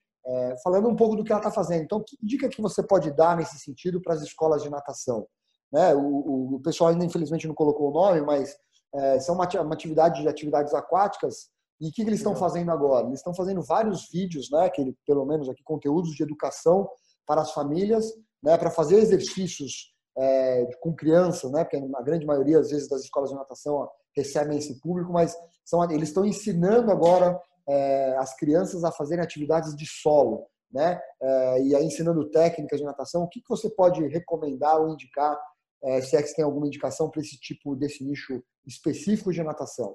[0.63, 1.83] falando um pouco do que ela está fazendo.
[1.83, 5.27] Então, que dica que você pode dar nesse sentido para as escolas de natação?
[5.71, 5.95] Né?
[5.95, 8.57] O, o, pessoal ainda infelizmente não colocou o nome, mas
[8.95, 11.51] é, são uma, uma, atividade de atividades aquáticas.
[11.79, 13.07] E o que, que eles estão fazendo agora?
[13.07, 14.71] Eles estão fazendo vários vídeos, né?
[14.71, 16.89] Que pelo menos aqui conteúdos de educação
[17.27, 18.07] para as famílias,
[18.43, 18.57] né?
[18.57, 21.65] Para fazer exercícios é, com crianças, né?
[21.65, 25.83] Porque a grande maioria às vezes das escolas de natação recebem esse público, mas são,
[25.91, 31.01] eles estão ensinando agora é, as crianças a fazerem atividades de solo, né?
[31.21, 33.23] É, e aí ensinando técnicas de natação.
[33.23, 35.39] O que, que você pode recomendar ou indicar
[35.83, 39.43] é, se é que você tem alguma indicação para esse tipo, desse nicho específico de
[39.43, 39.95] natação.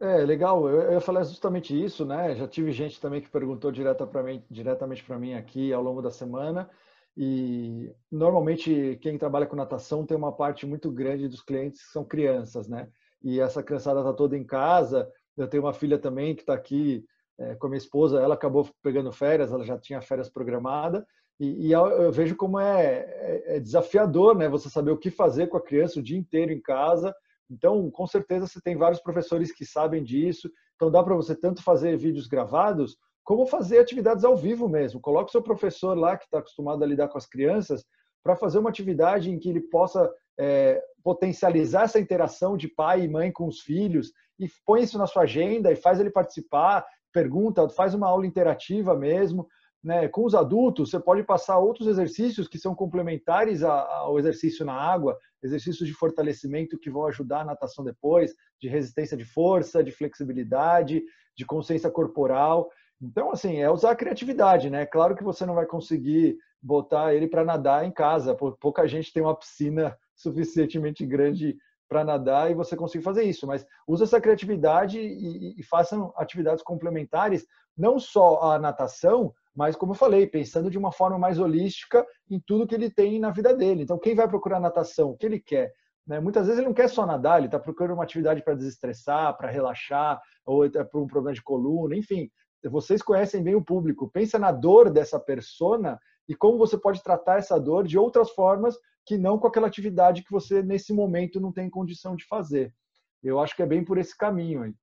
[0.00, 0.68] É, legal.
[0.68, 2.36] Eu falar justamente isso, né?
[2.36, 6.10] Já tive gente também que perguntou direta mim, diretamente para mim aqui ao longo da
[6.10, 6.70] semana.
[7.16, 12.04] E normalmente quem trabalha com natação tem uma parte muito grande dos clientes que são
[12.04, 12.88] crianças, né?
[13.22, 15.10] E essa criançada está toda em casa.
[15.36, 17.04] Eu tenho uma filha também que está aqui
[17.38, 18.20] é, com a minha esposa.
[18.20, 21.04] Ela acabou pegando férias, ela já tinha férias programada.
[21.40, 24.48] E, e eu vejo como é, é, é, desafiador, né?
[24.48, 27.14] Você saber o que fazer com a criança o dia inteiro em casa.
[27.50, 30.50] Então, com certeza, você tem vários professores que sabem disso.
[30.74, 32.96] Então, dá para você tanto fazer vídeos gravados,
[33.28, 35.02] como fazer atividades ao vivo mesmo.
[35.02, 37.84] Coloque seu professor lá, que está acostumado a lidar com as crianças,
[38.24, 40.10] para fazer uma atividade em que ele possa
[40.40, 45.06] é, potencializar essa interação de pai e mãe com os filhos e põe isso na
[45.06, 49.46] sua agenda e faz ele participar, pergunta, faz uma aula interativa mesmo.
[49.84, 50.08] Né?
[50.08, 55.18] Com os adultos, você pode passar outros exercícios que são complementares ao exercício na água,
[55.42, 61.02] exercícios de fortalecimento que vão ajudar a natação depois, de resistência de força, de flexibilidade,
[61.36, 62.70] de consciência corporal.
[63.00, 64.84] Então, assim, é usar a criatividade, né?
[64.84, 69.22] Claro que você não vai conseguir botar ele para nadar em casa, pouca gente tem
[69.22, 71.56] uma piscina suficientemente grande
[71.88, 76.12] para nadar e você consegue fazer isso, mas use essa criatividade e, e, e façam
[76.16, 77.46] atividades complementares,
[77.76, 82.40] não só a natação, mas como eu falei, pensando de uma forma mais holística em
[82.40, 83.82] tudo que ele tem na vida dele.
[83.82, 85.72] Então, quem vai procurar natação, o que ele quer?
[86.06, 86.20] Né?
[86.20, 89.50] Muitas vezes ele não quer só nadar, ele está procurando uma atividade para desestressar, para
[89.50, 92.30] relaxar, ou é para um problema de coluna, enfim.
[92.64, 94.10] Vocês conhecem bem o público.
[94.10, 95.98] Pensa na dor dessa persona
[96.28, 100.22] e como você pode tratar essa dor de outras formas que não com aquela atividade
[100.22, 102.74] que você nesse momento não tem condição de fazer.
[103.22, 104.74] Eu acho que é bem por esse caminho aí.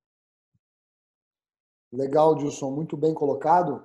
[1.91, 3.83] Legal, Dilson, muito bem colocado.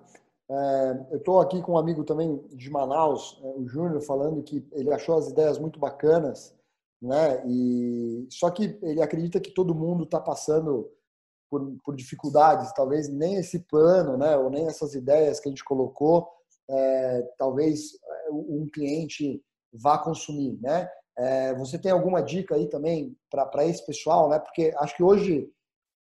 [0.51, 4.67] É, eu estou aqui com um amigo também de Manaus, é, o Júnior, falando que
[4.73, 6.57] ele achou as ideias muito bacanas,
[7.01, 7.47] né?
[7.47, 10.91] E só que ele acredita que todo mundo está passando
[11.51, 14.37] por, por, dificuldades, talvez nem esse plano, né?
[14.37, 16.29] Ou nem essas ideias que a gente colocou,
[16.71, 19.43] é, talvez é, um cliente
[19.73, 20.89] vá consumir, né?
[21.19, 24.39] É, você tem alguma dica aí também para esse pessoal, né?
[24.39, 25.51] Porque acho que hoje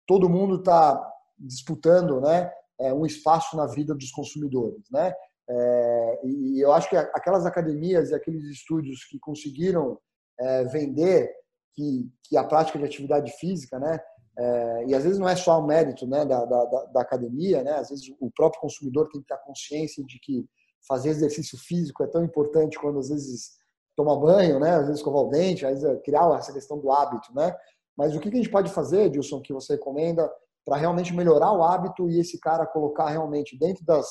[0.07, 2.51] todo mundo está disputando, né?
[2.80, 5.12] É, um espaço na vida dos consumidores, né?
[5.49, 9.99] É, e eu acho que aquelas academias e aqueles estúdios que conseguiram
[10.38, 11.30] é, vender
[11.74, 14.01] que, que a prática de atividade física, né?
[14.39, 17.72] É, e às vezes não é só o mérito né, da, da, da, academia, né?
[17.72, 20.47] às vezes o próprio consumidor tem que ter consciência de que
[20.89, 23.53] fazer exercício físico é tão importante quando às vezes
[23.95, 24.70] toma banho, né?
[24.70, 27.33] às vezes escovar o dente, às vezes criar essa questão do hábito.
[27.35, 27.55] Né?
[27.97, 30.30] Mas o que a gente pode fazer, Dilson, que você recomenda
[30.64, 34.07] para realmente melhorar o hábito e esse cara colocar realmente dentro das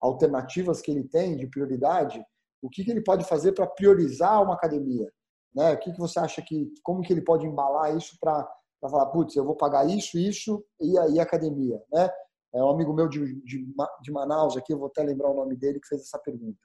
[0.00, 2.22] alternativas que ele tem de prioridade,
[2.62, 5.10] o que, que ele pode fazer para priorizar uma academia?
[5.54, 5.72] Né?
[5.72, 8.46] O que, que você acha que, como que ele pode embalar isso para
[8.90, 12.08] falar, putz, eu vou pagar isso, isso e aí academia, né?
[12.54, 13.66] É um amigo meu de, de,
[14.02, 16.58] de Manaus aqui, eu vou até lembrar o nome dele, que fez essa pergunta.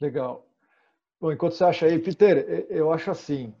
[0.00, 0.46] Legal.
[1.20, 3.54] Bom, enquanto você acha aí, Peter, eu acho assim,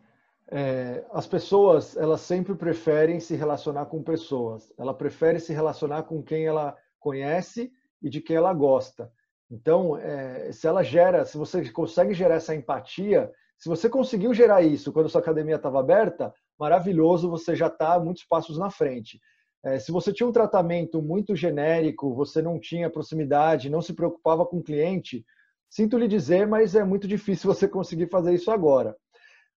[0.50, 4.72] é, as pessoas elas sempre preferem se relacionar com pessoas.
[4.78, 7.72] Ela prefere se relacionar com quem ela conhece
[8.02, 9.10] e de quem ela gosta.
[9.50, 14.62] Então, é, se ela gera, se você consegue gerar essa empatia, se você conseguiu gerar
[14.62, 19.20] isso quando sua academia estava aberta, maravilhoso, você já está muitos passos na frente.
[19.64, 24.44] É, se você tinha um tratamento muito genérico, você não tinha proximidade, não se preocupava
[24.44, 25.24] com o cliente,
[25.70, 28.94] sinto lhe dizer, mas é muito difícil você conseguir fazer isso agora.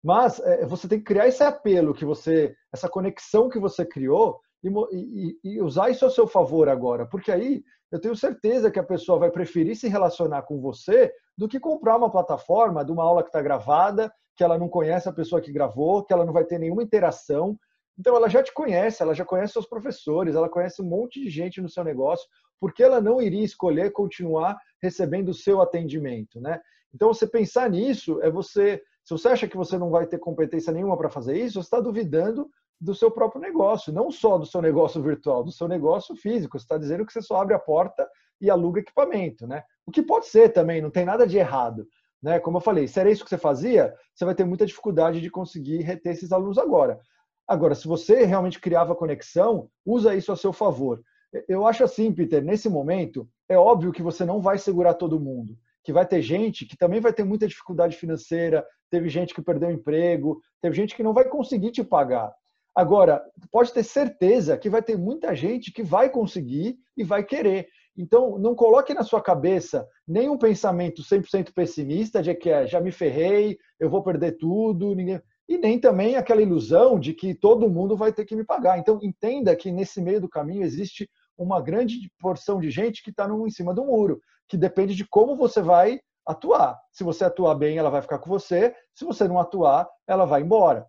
[0.02, 4.40] Mas é, você tem que criar esse apelo que você, essa conexão que você criou
[4.62, 8.78] e, e, e, usar isso a seu favor agora, porque aí eu tenho certeza que
[8.78, 13.02] a pessoa vai preferir se relacionar com você do que comprar uma plataforma de uma
[13.02, 16.32] aula que está gravada, que ela não conhece a pessoa que gravou, que ela não
[16.32, 17.58] vai ter nenhuma interação.
[17.98, 21.30] Então ela já te conhece, ela já conhece seus professores, ela conhece um monte de
[21.30, 22.26] gente no seu negócio,
[22.60, 26.60] porque ela não iria escolher continuar recebendo o seu atendimento, né?
[26.94, 30.72] Então você pensar nisso é você se você acha que você não vai ter competência
[30.72, 34.60] nenhuma para fazer isso, você está duvidando do seu próprio negócio, não só do seu
[34.60, 36.58] negócio virtual, do seu negócio físico.
[36.58, 38.04] Você está dizendo que você só abre a porta
[38.40, 39.62] e aluga equipamento, né?
[39.86, 41.86] O que pode ser também, não tem nada de errado.
[42.22, 42.38] Né?
[42.40, 45.30] Como eu falei, se era isso que você fazia, você vai ter muita dificuldade de
[45.30, 46.98] conseguir reter esses alunos agora.
[47.46, 51.02] Agora, se você realmente criava conexão, usa isso a seu favor.
[51.48, 55.56] Eu acho assim, Peter, nesse momento, é óbvio que você não vai segurar todo mundo
[55.86, 59.70] que vai ter gente que também vai ter muita dificuldade financeira, teve gente que perdeu
[59.70, 62.34] emprego, teve gente que não vai conseguir te pagar.
[62.74, 67.68] Agora, pode ter certeza que vai ter muita gente que vai conseguir e vai querer.
[67.96, 72.92] Então, não coloque na sua cabeça nenhum pensamento 100% pessimista de que é, já me
[72.92, 75.20] ferrei, eu vou perder tudo, ninguém...
[75.48, 78.78] e nem também aquela ilusão de que todo mundo vai ter que me pagar.
[78.78, 83.28] Então, entenda que nesse meio do caminho existe uma grande porção de gente que está
[83.28, 86.78] em cima do muro que depende de como você vai atuar.
[86.92, 88.74] Se você atuar bem, ela vai ficar com você.
[88.94, 90.86] Se você não atuar, ela vai embora.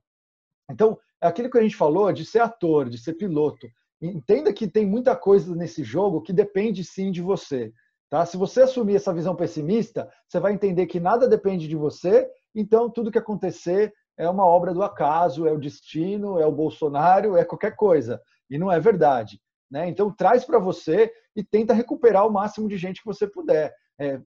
[0.70, 3.68] Então, é aquilo que a gente falou de ser ator, de ser piloto.
[4.02, 7.72] Entenda que tem muita coisa nesse jogo que depende sim de você.
[8.10, 8.26] Tá?
[8.26, 12.90] Se você assumir essa visão pessimista, você vai entender que nada depende de você, então
[12.90, 17.46] tudo que acontecer é uma obra do acaso, é o destino, é o Bolsonaro, é
[17.46, 18.22] qualquer coisa.
[18.50, 19.40] E não é verdade.
[19.70, 19.90] Né?
[19.90, 23.74] Então, traz para você e tenta recuperar o máximo de gente que você puder.
[24.00, 24.20] É,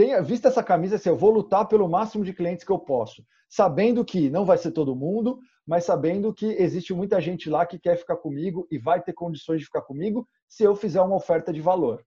[0.00, 3.22] tenha, vista essa camisa assim, eu vou lutar pelo máximo de clientes que eu posso,
[3.50, 7.78] sabendo que não vai ser todo mundo, mas sabendo que existe muita gente lá que
[7.78, 11.52] quer ficar comigo e vai ter condições de ficar comigo se eu fizer uma oferta
[11.52, 12.02] de valor.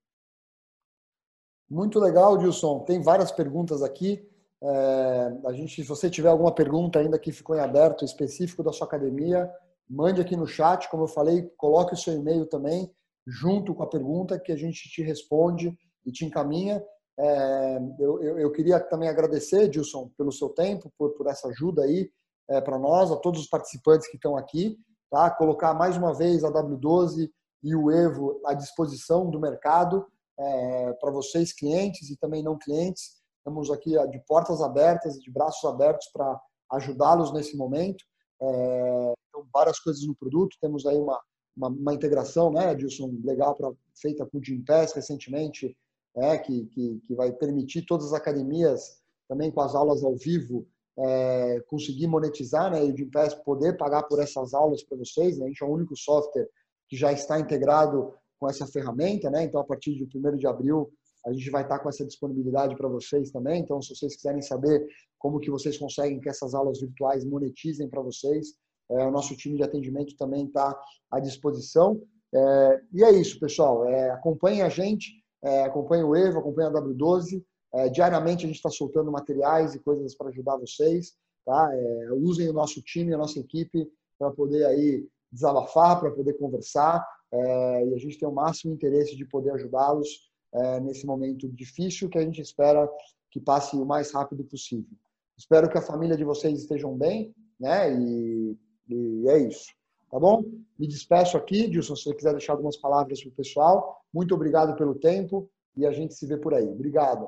[1.69, 2.79] Muito legal, Dilson.
[2.79, 4.27] Tem várias perguntas aqui.
[4.63, 8.73] É, a gente, se você tiver alguma pergunta ainda que ficou em aberto específico da
[8.73, 9.51] sua academia,
[9.87, 12.91] mande aqui no chat, como eu falei, coloque o seu e-mail também,
[13.27, 16.83] junto com a pergunta, que a gente te responde e te encaminha.
[17.19, 21.83] É, eu, eu, eu, queria também agradecer, Dilson, pelo seu tempo, por, por essa ajuda
[21.83, 22.09] aí
[22.49, 24.77] é, para nós, a todos os participantes que estão aqui,
[25.11, 25.29] tá?
[25.29, 27.29] Colocar mais uma vez a W12
[27.63, 30.05] e o Evo à disposição do mercado
[30.39, 33.21] é, para vocês, clientes e também não clientes.
[33.37, 36.39] Estamos aqui de portas abertas, de braços abertos para
[36.71, 38.03] ajudá-los nesse momento.
[38.41, 40.57] É, então, várias coisas no produto.
[40.59, 41.19] Temos aí uma,
[41.55, 45.75] uma, uma integração, né, Edilson, legal pra, feita com o Gimpass recentemente.
[46.15, 48.97] É, que, que, que vai permitir todas as academias,
[49.27, 54.03] também com as aulas ao vivo, é, conseguir monetizar, né, e o Gympass poder pagar
[54.03, 55.37] por essas aulas para vocês.
[55.37, 55.45] Né?
[55.45, 56.47] A gente é o único software
[56.87, 59.43] que já está integrado com essa ferramenta, né?
[59.43, 60.91] Então, a partir de 1 de abril,
[61.25, 63.61] a gente vai estar com essa disponibilidade para vocês também.
[63.61, 64.85] Então, se vocês quiserem saber
[65.17, 68.55] como que vocês conseguem que essas aulas virtuais monetizem para vocês,
[68.91, 70.77] é, o nosso time de atendimento também está
[71.09, 72.01] à disposição.
[72.35, 73.87] É, e é isso, pessoal.
[73.87, 77.43] É, acompanhem a gente, é, acompanhem o Evo, acompanhem a W12.
[77.73, 81.13] É, diariamente a gente está soltando materiais e coisas para ajudar vocês.
[81.45, 81.69] Tá?
[81.73, 83.87] É, usem o nosso time, a nossa equipe
[84.17, 87.05] para poder aí desabafar, para poder conversar.
[87.31, 92.09] É, e a gente tem o máximo interesse de poder ajudá-los é, nesse momento difícil
[92.09, 92.87] que a gente espera
[93.31, 94.95] que passe o mais rápido possível.
[95.35, 97.91] Espero que a família de vocês estejam bem, né?
[97.91, 98.55] E,
[98.87, 99.65] e é isso.
[100.13, 100.43] Tá bom?
[100.77, 103.99] Me despeço aqui, Dilson, se você quiser deixar algumas palavras para o pessoal.
[104.13, 106.67] Muito obrigado pelo tempo e a gente se vê por aí.
[106.67, 107.27] Obrigado.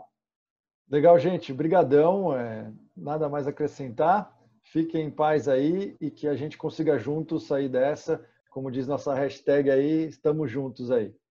[0.87, 1.51] Legal, gente.
[1.51, 2.37] Obrigadão.
[2.37, 4.39] É, nada mais a acrescentar.
[4.65, 8.23] Fiquem em paz aí e que a gente consiga juntos sair dessa.
[8.51, 11.11] Como diz nossa hashtag aí, estamos juntos aí.